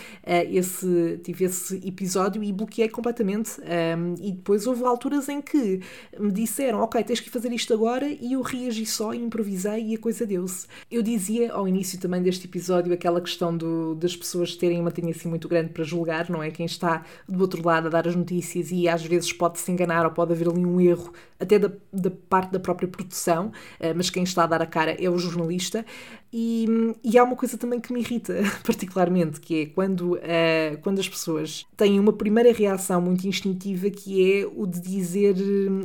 esse, 0.51 1.21
tive 1.23 1.45
esse 1.45 1.77
episódio 1.87 2.43
e 2.43 2.53
bloqueei 2.53 2.89
completamente. 2.89 3.61
Um, 3.61 4.15
e 4.21 4.33
depois 4.33 4.67
houve 4.67 4.85
alturas 4.85 5.29
em 5.29 5.41
que 5.41 5.81
me 6.19 6.33
disseram: 6.33 6.81
Ok, 6.81 7.03
tens 7.05 7.21
que 7.21 7.31
fazer 7.31 7.53
isto 7.53 7.73
agora, 7.73 8.09
e 8.09 8.33
eu 8.33 8.43
reagi 8.43 8.85
só, 8.85 9.15
improvisei 9.15 9.91
e 9.91 9.95
a 9.95 9.99
coisa 9.99 10.27
deu-se. 10.27 10.67
Eu 10.91 11.03
dizia 11.03 11.53
ao 11.53 11.69
início 11.69 11.99
também 12.01 12.21
deste 12.21 12.47
episódio 12.47 12.93
aquela 12.93 13.21
questão 13.21 13.57
do, 13.57 13.95
das 13.95 14.17
pessoas 14.17 14.57
terem 14.57 14.81
uma 14.81 14.91
tendência 14.91 15.31
muito 15.31 15.49
grande 15.49 15.71
para 15.71 15.85
julgar, 15.85 16.29
não 16.29 16.43
é? 16.43 16.51
Quem 16.51 16.67
está 16.67 17.05
do 17.29 17.41
outro 17.41 17.65
lado 17.65 17.87
a 17.87 17.91
dar 17.91 18.09
as 18.09 18.17
notícias 18.17 18.73
e 18.73 18.89
às 18.89 19.05
vezes 19.05 19.33
pode-se 19.33 19.71
enganar 19.71 19.82
ou 19.91 20.11
pode 20.11 20.33
haver 20.33 20.49
ali 20.49 20.65
um 20.65 20.81
erro, 20.81 21.13
até 21.39 21.59
da, 21.59 21.71
da 21.93 22.11
parte 22.11 22.53
da 22.53 22.61
própria 22.61 22.89
produção, 22.89 23.49
uh, 23.49 23.95
mas 23.95 24.11
quem 24.11 24.23
está 24.23 24.45
a 24.45 24.47
dar 24.47 24.63
a 24.63 24.67
cara 24.67 24.93
é 24.93 25.09
o 25.09 25.19
jornalista. 25.19 25.85
E, 26.33 26.67
e 27.05 27.19
há 27.19 27.25
uma 27.25 27.37
coisa 27.37 27.59
também 27.59 27.79
que 27.79 27.93
me 27.93 28.01
irrita 28.01 28.35
particularmente, 28.65 29.41
que 29.41 29.63
é 29.63 29.67
quando, 29.67 30.15
uh, 30.15 30.79
quando 30.81 30.99
as 30.99 31.09
pessoas 31.09 31.67
têm 31.77 32.01
uma 32.01 32.13
primeira 32.13 32.53
reação 32.53 33.01
muito 33.01 33.27
instintiva, 33.27 33.91
que 33.91 34.41
é 34.41 34.47
o 34.47 34.67
de 34.67 34.81
dizer 34.81 35.37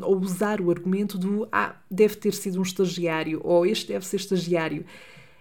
ou 0.02 0.18
usar 0.18 0.62
o 0.62 0.72
argumento 0.72 1.18
do 1.18 1.48
ah, 1.52 1.76
deve 1.90 2.16
ter 2.16 2.34
sido 2.34 2.60
um 2.60 2.64
estagiário, 2.64 3.42
ou 3.44 3.66
este 3.66 3.88
deve 3.88 4.06
ser 4.06 4.18
estagiário. 4.18 4.86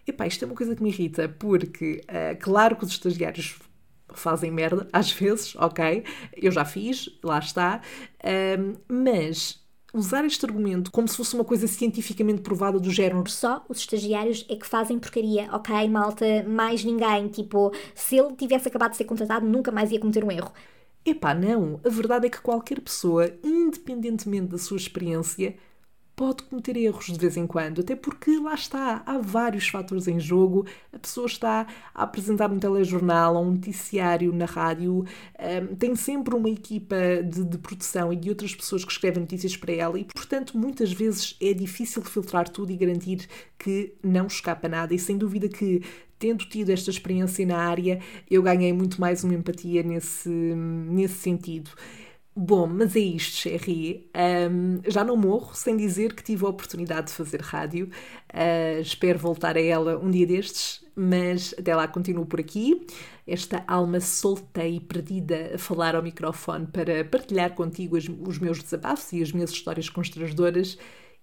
Epá, 0.07 0.27
isto 0.27 0.45
é 0.45 0.47
uma 0.47 0.55
coisa 0.55 0.75
que 0.75 0.83
me 0.83 0.91
irrita, 0.91 1.29
porque 1.29 2.01
uh, 2.05 2.37
claro 2.41 2.77
que 2.77 2.85
os 2.85 2.91
estagiários 2.91 3.59
fazem 4.19 4.51
merda, 4.51 4.89
às 4.93 5.11
vezes, 5.11 5.55
ok, 5.57 6.05
eu 6.37 6.51
já 6.51 6.65
fiz, 6.65 7.09
lá 7.23 7.39
está, 7.39 7.81
um, 8.59 8.75
mas 8.89 9.65
usar 9.95 10.25
este 10.25 10.45
argumento 10.45 10.91
como 10.91 11.09
se 11.09 11.17
fosse 11.17 11.35
uma 11.35 11.45
coisa 11.45 11.67
cientificamente 11.67 12.43
provada 12.43 12.79
do 12.79 12.91
género. 12.91 13.29
Só 13.31 13.65
os 13.69 13.79
estagiários 13.79 14.45
é 14.49 14.57
que 14.57 14.67
fazem 14.67 14.99
porcaria, 14.99 15.49
ok, 15.53 15.89
malta, 15.89 16.45
mais 16.47 16.85
ninguém. 16.85 17.29
Tipo, 17.29 17.73
se 17.95 18.17
ele 18.17 18.35
tivesse 18.35 18.69
acabado 18.69 18.91
de 18.91 18.99
ser 18.99 19.05
contratado, 19.05 19.47
nunca 19.47 19.73
mais 19.73 19.91
ia 19.91 19.99
cometer 19.99 20.23
um 20.25 20.31
erro. 20.31 20.53
Epá, 21.05 21.33
não. 21.35 21.81
A 21.85 21.89
verdade 21.89 22.27
é 22.27 22.31
que 22.31 22.41
qualquer 22.41 22.81
pessoa, 22.81 23.33
independentemente 23.43 24.49
da 24.49 24.59
sua 24.59 24.77
experiência, 24.77 25.57
pode 26.17 26.45
cometer 26.45 26.75
erros 26.79 27.05
de 27.05 27.19
vez 27.19 27.37
em 27.37 27.47
quando, 27.47 27.83
até 27.83 27.95
porque 27.95 28.39
lá 28.39 28.55
está, 28.55 29.03
há 29.05 29.19
vários 29.19 29.69
fatores 29.69 30.09
em 30.09 30.19
jogo. 30.19 30.67
A 30.91 30.99
pessoa 30.99 31.27
está 31.27 31.67
a 31.95 32.03
apresentar 32.03 32.51
um 32.51 32.59
telejornal 32.59 33.37
um 33.37 33.51
noticiário 33.51 34.33
na 34.33 34.47
rádio, 34.47 35.05
um, 35.05 35.77
tem 35.77 35.95
sempre 35.95 36.35
uma 36.35 36.49
equipa 36.49 36.97
de, 37.23 37.45
de, 37.45 37.59
produção 37.59 38.11
e 38.13 38.17
de 38.17 38.31
outras 38.31 38.55
pessoas 38.55 38.83
que 38.83 38.91
escrevem 38.91 39.21
notícias 39.21 39.55
para 39.57 39.73
ela, 39.75 39.99
e 39.99 40.05
portanto, 40.05 40.57
muitas 40.57 40.91
vezes 40.91 41.37
é 41.41 41.53
difícil 41.53 42.03
filtrar 42.03 42.49
tudo 42.49 42.73
e 42.73 42.77
garantir 42.77 43.29
que 43.59 43.93
não 44.03 44.27
escapa 44.27 44.69
nada. 44.69 44.95
E 44.95 44.99
sem 44.99 45.19
dúvida 45.19 45.49
que 45.49 45.83
tendo 46.19 46.47
tido 46.47 46.71
esta 46.71 46.89
experiência 46.89 47.45
na 47.45 47.59
área, 47.59 48.01
eu 48.31 48.43
ganhei 48.43 48.73
muito 48.73 48.99
mais 48.99 49.23
uma 49.23 49.35
empatia 49.35 49.83
nesse, 49.83 50.31
nesse 50.31 51.17
sentido. 51.17 51.71
Bom, 52.39 52.67
mas 52.67 52.95
é 52.95 53.01
isto, 53.01 53.37
Sherry. 53.39 54.11
Um, 54.15 54.83
já 54.87 55.03
não 55.03 55.17
morro 55.17 55.55
sem 55.55 55.75
dizer 55.75 56.13
que 56.15 56.23
tive 56.23 56.45
a 56.45 56.51
oportunidade 56.51 57.07
de 57.07 57.15
fazer 57.15 57.41
rádio. 57.41 57.89
Uh, 58.31 58.79
espero 58.79 59.19
voltar 59.19 59.57
a 59.57 59.61
ela 59.61 59.97
um 59.97 60.11
dia 60.11 60.27
destes, 60.27 60.85
mas 60.95 61.55
até 61.59 61.75
lá 61.75 61.89
continuo 61.89 62.27
por 62.27 62.39
aqui. 62.39 62.87
Esta 63.27 63.65
alma 63.67 64.01
solta 64.01 64.67
e 64.67 64.79
perdida 64.81 65.53
a 65.55 65.59
falar 65.59 65.97
ao 65.97 66.03
microfone 66.03 66.67
para 66.67 67.03
partilhar 67.07 67.55
contigo 67.55 67.97
os, 67.97 68.39
meus 68.39 68.63
desabafos 68.63 69.15
e 69.15 69.23
as 69.23 69.33
minhas 69.33 69.51
histórias 69.51 69.89
constrangedoras 69.89 70.77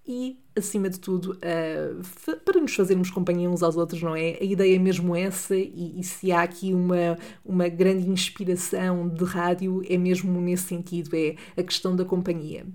e, 0.08 0.40
acima 0.56 0.90
de 0.90 1.00
tudo, 1.00 1.38
uh, 1.38 2.38
para 2.46 2.60
nos 2.60 2.76
fazermos 2.76 3.10
companhia 3.10 3.50
uns 3.50 3.64
aos 3.64 3.76
outros, 3.76 4.02
não 4.02 4.16
é? 4.16 4.38
A 4.40 4.44
ideia 4.44 4.76
é 4.76 4.80
mesmo 4.80 5.16
essa, 5.16 5.56
e, 5.56 6.00
e, 6.00 6.04
se 6.04 6.32
há 6.32 6.44
aqui 6.44 6.74
uma, 6.74 7.18
uma 7.44 7.68
grande 7.68 8.08
inspiração 8.08 9.08
de 9.08 9.24
rádio, 9.24 9.82
é 9.90 9.98
mesmo 9.98 10.40
nesse 10.40 10.64
sentido, 10.64 11.16
é 11.16 11.36
a 11.58 11.64
questão 11.64 11.96
da 11.96 12.06
companhia. 12.06 12.66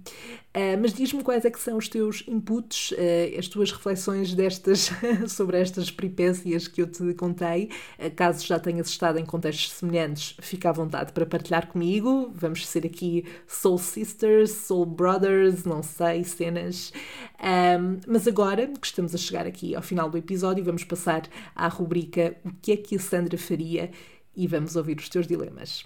Uh, 0.59 0.81
mas 0.81 0.93
diz-me 0.93 1.23
quais 1.23 1.45
é 1.45 1.51
que 1.51 1.61
são 1.61 1.77
os 1.77 1.89
teus 1.89 2.25
inputs, 2.27 2.91
uh, 2.93 3.39
as 3.39 3.47
tuas 3.47 3.71
reflexões 3.71 4.35
destas, 4.35 4.91
sobre 5.29 5.61
estas 5.61 5.91
peripécias 5.91 6.67
que 6.67 6.83
eu 6.83 6.87
te 6.87 7.15
contei. 7.15 7.71
Uh, 7.99 8.11
caso 8.11 8.45
já 8.45 8.59
tenhas 8.59 8.89
estado 8.89 9.19
em 9.19 9.25
contextos 9.25 9.71
semelhantes, 9.73 10.37
fica 10.41 10.71
à 10.71 10.73
vontade 10.73 11.13
para 11.13 11.25
partilhar 11.27 11.69
comigo. 11.69 12.33
Vamos 12.35 12.67
ser 12.67 12.85
aqui 12.87 13.25
Soul 13.47 13.79
Sisters, 13.79 14.51
Soul 14.51 14.87
Brothers, 14.87 15.65
não 15.65 15.83
sei, 15.83 16.25
cenas. 16.25 16.93
Um, 17.77 18.01
mas 18.07 18.27
agora 18.27 18.67
que 18.67 18.87
estamos 18.87 19.15
a 19.15 19.19
chegar 19.19 19.47
aqui 19.47 19.75
ao 19.75 19.83
final 19.83 20.09
do 20.09 20.17
episódio, 20.17 20.65
vamos 20.65 20.85
passar 20.85 21.23
à 21.55 21.69
rubrica 21.69 22.37
O 22.45 22.53
que 22.63 22.73
é 22.73 22.77
que 22.77 22.97
a 22.97 22.99
Sandra 22.99 23.37
faria 23.37 23.91
e 24.37 24.47
vamos 24.47 24.77
ouvir 24.77 24.99
os 24.99 25.09
teus 25.09 25.27
dilemas. 25.27 25.85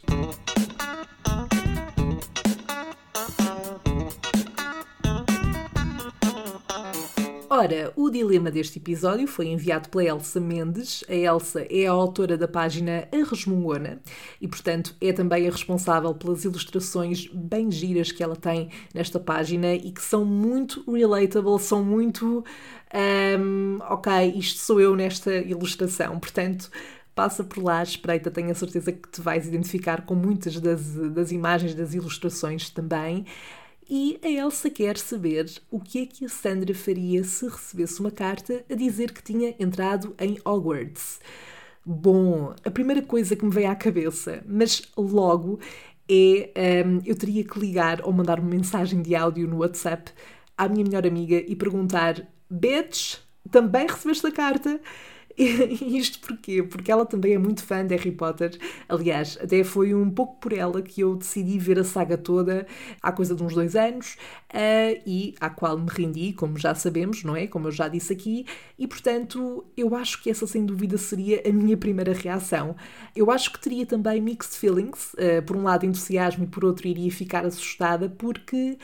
Ora, 7.55 7.93
o 7.97 8.09
dilema 8.09 8.51
deste 8.51 8.79
episódio 8.79 9.29
foi 9.29 9.49
enviado 9.49 9.91
pela 9.91 10.03
Elsa 10.05 10.41
Mendes. 10.41 11.05
A 11.07 11.15
Elsa 11.15 11.67
é 11.69 11.87
a 11.87 11.91
autora 11.91 12.35
da 12.35 12.49
página 12.49 13.07
A 13.13 13.29
Resmungona 13.29 14.01
e, 14.41 14.49
portanto, 14.49 14.97
é 14.99 15.13
também 15.13 15.47
a 15.47 15.51
responsável 15.51 16.15
pelas 16.15 16.47
ilustrações 16.47 17.27
bem 17.27 17.71
giras 17.71 18.11
que 18.11 18.23
ela 18.23 18.37
tem 18.37 18.71
nesta 18.95 19.21
página 19.21 19.75
e 19.75 19.93
que 19.93 20.01
são 20.01 20.25
muito 20.25 20.83
relatable, 20.91 21.61
são 21.61 21.85
muito. 21.85 22.43
Um, 23.39 23.81
ok, 23.83 24.33
isto 24.35 24.59
sou 24.59 24.81
eu 24.81 24.97
nesta 24.97 25.35
ilustração. 25.35 26.19
Portanto, 26.19 26.71
passa 27.15 27.45
por 27.45 27.63
lá, 27.63 27.83
espreita, 27.83 28.31
tenho 28.31 28.51
a 28.51 28.55
certeza 28.55 28.93
que 28.93 29.11
te 29.11 29.21
vais 29.21 29.47
identificar 29.47 30.07
com 30.07 30.15
muitas 30.15 30.59
das, 30.59 30.83
das 31.11 31.31
imagens, 31.31 31.75
das 31.75 31.93
ilustrações 31.93 32.71
também. 32.71 33.27
E 33.89 34.19
a 34.23 34.29
Elsa 34.29 34.71
quer 34.71 34.97
saber 34.97 35.51
o 35.71 35.81
que 35.81 36.03
é 36.03 36.07
que 36.07 36.25
a 36.25 36.29
Sandra 36.29 36.75
faria 36.75 37.25
se 37.25 37.47
recebesse 37.47 38.01
uma 38.01 38.11
carta 38.11 38.65
a 38.71 38.75
dizer 38.75 39.13
que 39.13 39.23
tinha 39.23 39.55
entrado 39.59 40.15
em 40.19 40.39
Hogwarts. 40.45 41.21
Bom, 41.85 42.55
a 42.65 42.71
primeira 42.71 43.03
coisa 43.03 43.35
que 43.35 43.45
me 43.45 43.51
veio 43.51 43.71
à 43.71 43.75
cabeça, 43.75 44.43
mas 44.47 44.83
logo, 44.97 45.59
é 46.09 46.85
um, 46.87 47.01
eu 47.05 47.17
teria 47.17 47.45
que 47.45 47.59
ligar 47.59 48.01
ou 48.05 48.13
mandar 48.13 48.39
uma 48.39 48.49
mensagem 48.49 49.03
de 49.03 49.15
áudio 49.17 49.49
no 49.49 49.59
WhatsApp 49.59 50.13
à 50.57 50.69
minha 50.69 50.85
melhor 50.85 51.07
amiga 51.07 51.43
e 51.47 51.57
perguntar: 51.57 52.27
Bitch, 52.49 53.17
também 53.51 53.87
recebeste 53.87 54.27
a 54.27 54.33
carta? 54.33 54.81
Isto 55.39 56.21
porquê? 56.21 56.63
Porque 56.63 56.91
ela 56.91 57.07
também 57.07 57.35
é 57.35 57.39
muito 57.39 57.65
fã 57.65 57.85
de 57.87 57.95
Harry 57.95 58.13
Potter. 58.13 58.59
Aliás, 58.89 59.39
até 59.41 59.65
foi 59.65 59.95
um 59.95 60.11
pouco 60.11 60.37
por 60.41 60.53
ela 60.53 60.83
que 60.83 61.01
eu 61.01 61.17
decidi 61.17 61.59
ver 61.59 61.79
a 61.79 61.85
saga 61.85 62.19
toda 62.19 62.67
há 63.03 63.13
coisa 63.13 63.35
de 63.35 63.43
uns 63.43 63.55
dois 63.55 63.75
anos 63.75 64.17
uh, 64.53 65.03
e 65.07 65.35
à 65.41 65.49
qual 65.49 65.79
me 65.79 65.89
rendi, 65.89 66.33
como 66.33 66.59
já 66.59 66.75
sabemos, 66.75 67.25
não 67.25 67.37
é? 67.37 67.47
Como 67.47 67.69
eu 67.69 67.73
já 67.73 67.89
disse 67.89 68.13
aqui, 68.13 68.47
e 68.79 68.87
portanto 68.87 69.65
eu 69.77 69.95
acho 69.95 70.23
que 70.23 70.31
essa 70.31 70.47
sem 70.47 70.65
dúvida 70.67 70.99
seria 70.99 71.43
a 71.47 71.53
minha 71.53 71.77
primeira 71.77 72.13
reação. 72.13 72.77
Eu 73.17 73.31
acho 73.31 73.53
que 73.53 73.61
teria 73.61 73.87
também 73.87 74.21
mixed 74.21 74.57
feelings, 74.59 75.15
uh, 75.15 75.43
por 75.47 75.57
um 75.57 75.63
lado 75.63 75.87
entusiasmo 75.87 76.45
e 76.45 76.47
por 76.47 76.65
outro 76.65 76.87
iria 76.87 77.11
ficar 77.11 77.45
assustada 77.47 78.09
porque 78.09 78.77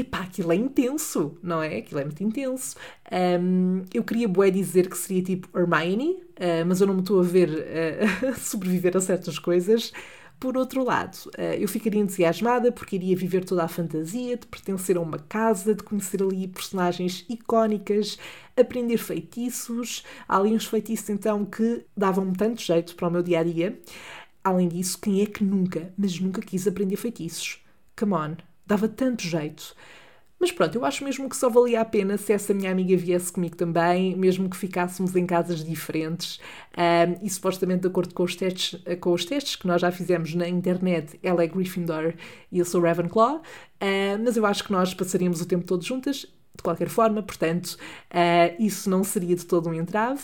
epá, 0.00 0.20
aquilo 0.20 0.52
é 0.52 0.56
intenso, 0.56 1.36
não 1.42 1.62
é? 1.62 1.78
Aquilo 1.78 2.00
é 2.00 2.04
muito 2.04 2.22
intenso. 2.22 2.76
Um, 3.10 3.82
eu 3.92 4.02
queria 4.04 4.28
bué 4.28 4.50
dizer 4.50 4.88
que 4.88 4.96
seria 4.96 5.22
tipo 5.22 5.48
Hermione, 5.58 6.12
uh, 6.12 6.66
mas 6.66 6.80
eu 6.80 6.86
não 6.86 6.94
me 6.94 7.00
estou 7.00 7.20
a 7.20 7.22
ver 7.22 7.48
uh, 8.22 8.34
sobreviver 8.38 8.96
a 8.96 9.00
certas 9.00 9.38
coisas. 9.38 9.92
Por 10.38 10.56
outro 10.56 10.84
lado, 10.84 11.16
uh, 11.38 11.54
eu 11.58 11.66
ficaria 11.66 12.00
entusiasmada 12.00 12.70
porque 12.70 12.96
iria 12.96 13.16
viver 13.16 13.44
toda 13.44 13.64
a 13.64 13.68
fantasia 13.68 14.36
de 14.36 14.46
pertencer 14.46 14.96
a 14.96 15.00
uma 15.00 15.18
casa, 15.18 15.74
de 15.74 15.82
conhecer 15.82 16.22
ali 16.22 16.46
personagens 16.48 17.24
icónicas, 17.28 18.18
aprender 18.56 18.98
feitiços. 18.98 20.04
Há 20.28 20.36
ali 20.36 20.52
uns 20.52 20.66
feitiços 20.66 21.08
então 21.08 21.44
que 21.44 21.84
davam-me 21.96 22.36
tanto 22.36 22.60
jeito 22.60 22.94
para 22.94 23.08
o 23.08 23.10
meu 23.10 23.22
dia 23.22 23.40
a 23.40 23.44
dia. 23.44 23.80
Além 24.44 24.68
disso, 24.68 24.98
quem 25.00 25.22
é 25.22 25.26
que 25.26 25.42
nunca, 25.42 25.92
mas 25.96 26.20
nunca 26.20 26.40
quis 26.40 26.68
aprender 26.68 26.96
feitiços? 26.96 27.64
Come 27.98 28.12
on, 28.12 28.36
dava 28.66 28.88
tanto 28.88 29.22
jeito. 29.22 29.74
Mas 30.38 30.52
pronto, 30.52 30.74
eu 30.76 30.84
acho 30.84 31.02
mesmo 31.02 31.28
que 31.30 31.36
só 31.36 31.48
valia 31.48 31.80
a 31.80 31.84
pena 31.84 32.18
se 32.18 32.32
essa 32.32 32.52
minha 32.52 32.70
amiga 32.70 32.94
viesse 32.96 33.32
comigo 33.32 33.56
também, 33.56 34.14
mesmo 34.16 34.50
que 34.50 34.56
ficássemos 34.56 35.16
em 35.16 35.24
casas 35.24 35.64
diferentes. 35.64 36.38
Um, 36.76 37.24
e 37.24 37.30
supostamente, 37.30 37.82
de 37.82 37.88
acordo 37.88 38.14
com 38.14 38.22
os, 38.22 38.36
testes, 38.36 38.78
com 39.00 39.12
os 39.12 39.24
testes 39.24 39.56
que 39.56 39.66
nós 39.66 39.80
já 39.80 39.90
fizemos 39.90 40.34
na 40.34 40.46
internet, 40.46 41.18
ela 41.22 41.42
é 41.42 41.46
Gryffindor 41.46 42.14
e 42.52 42.58
eu 42.58 42.64
sou 42.66 42.82
Ravenclaw. 42.82 43.40
Mas 44.22 44.36
eu 44.36 44.44
acho 44.44 44.64
que 44.64 44.72
nós 44.72 44.92
passaríamos 44.92 45.40
o 45.40 45.46
tempo 45.46 45.64
todo 45.64 45.82
juntas, 45.82 46.26
de 46.54 46.62
qualquer 46.62 46.88
forma, 46.88 47.22
portanto, 47.22 47.76
uh, 48.10 48.62
isso 48.62 48.88
não 48.90 49.04
seria 49.04 49.36
de 49.36 49.44
todo 49.46 49.68
um 49.68 49.74
entrave. 49.74 50.22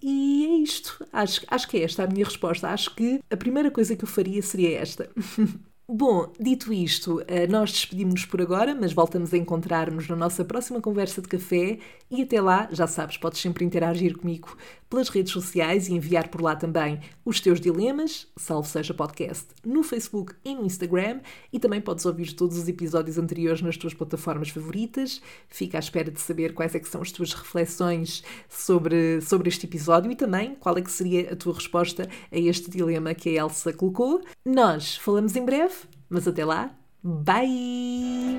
E 0.00 0.46
é 0.46 0.56
isto. 0.62 1.04
Acho, 1.12 1.42
acho 1.48 1.68
que 1.68 1.78
é 1.78 1.82
esta 1.84 2.04
a 2.04 2.06
minha 2.06 2.24
resposta. 2.24 2.68
Acho 2.68 2.94
que 2.94 3.20
a 3.30 3.36
primeira 3.36 3.70
coisa 3.70 3.94
que 3.96 4.04
eu 4.04 4.08
faria 4.08 4.42
seria 4.42 4.78
esta. 4.78 5.10
Bom, 5.94 6.32
dito 6.40 6.72
isto, 6.72 7.22
eh, 7.28 7.46
nós 7.46 7.70
despedimos-nos 7.70 8.24
por 8.24 8.40
agora, 8.40 8.74
mas 8.74 8.94
voltamos 8.94 9.34
a 9.34 9.36
encontrar-nos 9.36 10.08
na 10.08 10.16
nossa 10.16 10.42
próxima 10.42 10.80
conversa 10.80 11.20
de 11.20 11.28
café. 11.28 11.78
E 12.10 12.22
até 12.22 12.40
lá, 12.40 12.66
já 12.72 12.86
sabes, 12.86 13.18
podes 13.18 13.40
sempre 13.42 13.62
interagir 13.62 14.16
comigo 14.16 14.56
pelas 14.92 15.08
redes 15.08 15.32
sociais 15.32 15.88
e 15.88 15.94
enviar 15.94 16.28
por 16.28 16.42
lá 16.42 16.54
também 16.54 17.00
os 17.24 17.40
teus 17.40 17.58
dilemas, 17.58 18.26
salvo 18.36 18.68
seja 18.68 18.92
podcast, 18.92 19.46
no 19.64 19.82
Facebook 19.82 20.34
e 20.44 20.54
no 20.54 20.66
Instagram 20.66 21.20
e 21.50 21.58
também 21.58 21.80
podes 21.80 22.04
ouvir 22.04 22.34
todos 22.34 22.58
os 22.58 22.68
episódios 22.68 23.16
anteriores 23.16 23.62
nas 23.62 23.78
tuas 23.78 23.94
plataformas 23.94 24.50
favoritas. 24.50 25.22
Fica 25.48 25.78
à 25.78 25.80
espera 25.80 26.10
de 26.10 26.20
saber 26.20 26.52
quais 26.52 26.74
é 26.74 26.78
que 26.78 26.88
são 26.88 27.00
as 27.00 27.10
tuas 27.10 27.32
reflexões 27.32 28.22
sobre, 28.50 29.22
sobre 29.22 29.48
este 29.48 29.64
episódio 29.64 30.12
e 30.12 30.14
também 30.14 30.54
qual 30.56 30.76
é 30.76 30.82
que 30.82 30.92
seria 30.92 31.32
a 31.32 31.36
tua 31.36 31.54
resposta 31.54 32.06
a 32.30 32.38
este 32.38 32.70
dilema 32.70 33.14
que 33.14 33.30
a 33.30 33.44
Elsa 33.44 33.72
colocou. 33.72 34.20
Nós 34.44 34.96
falamos 34.96 35.34
em 35.36 35.44
breve 35.44 35.74
mas 36.10 36.28
até 36.28 36.44
lá, 36.44 36.70
bye! 37.02 38.38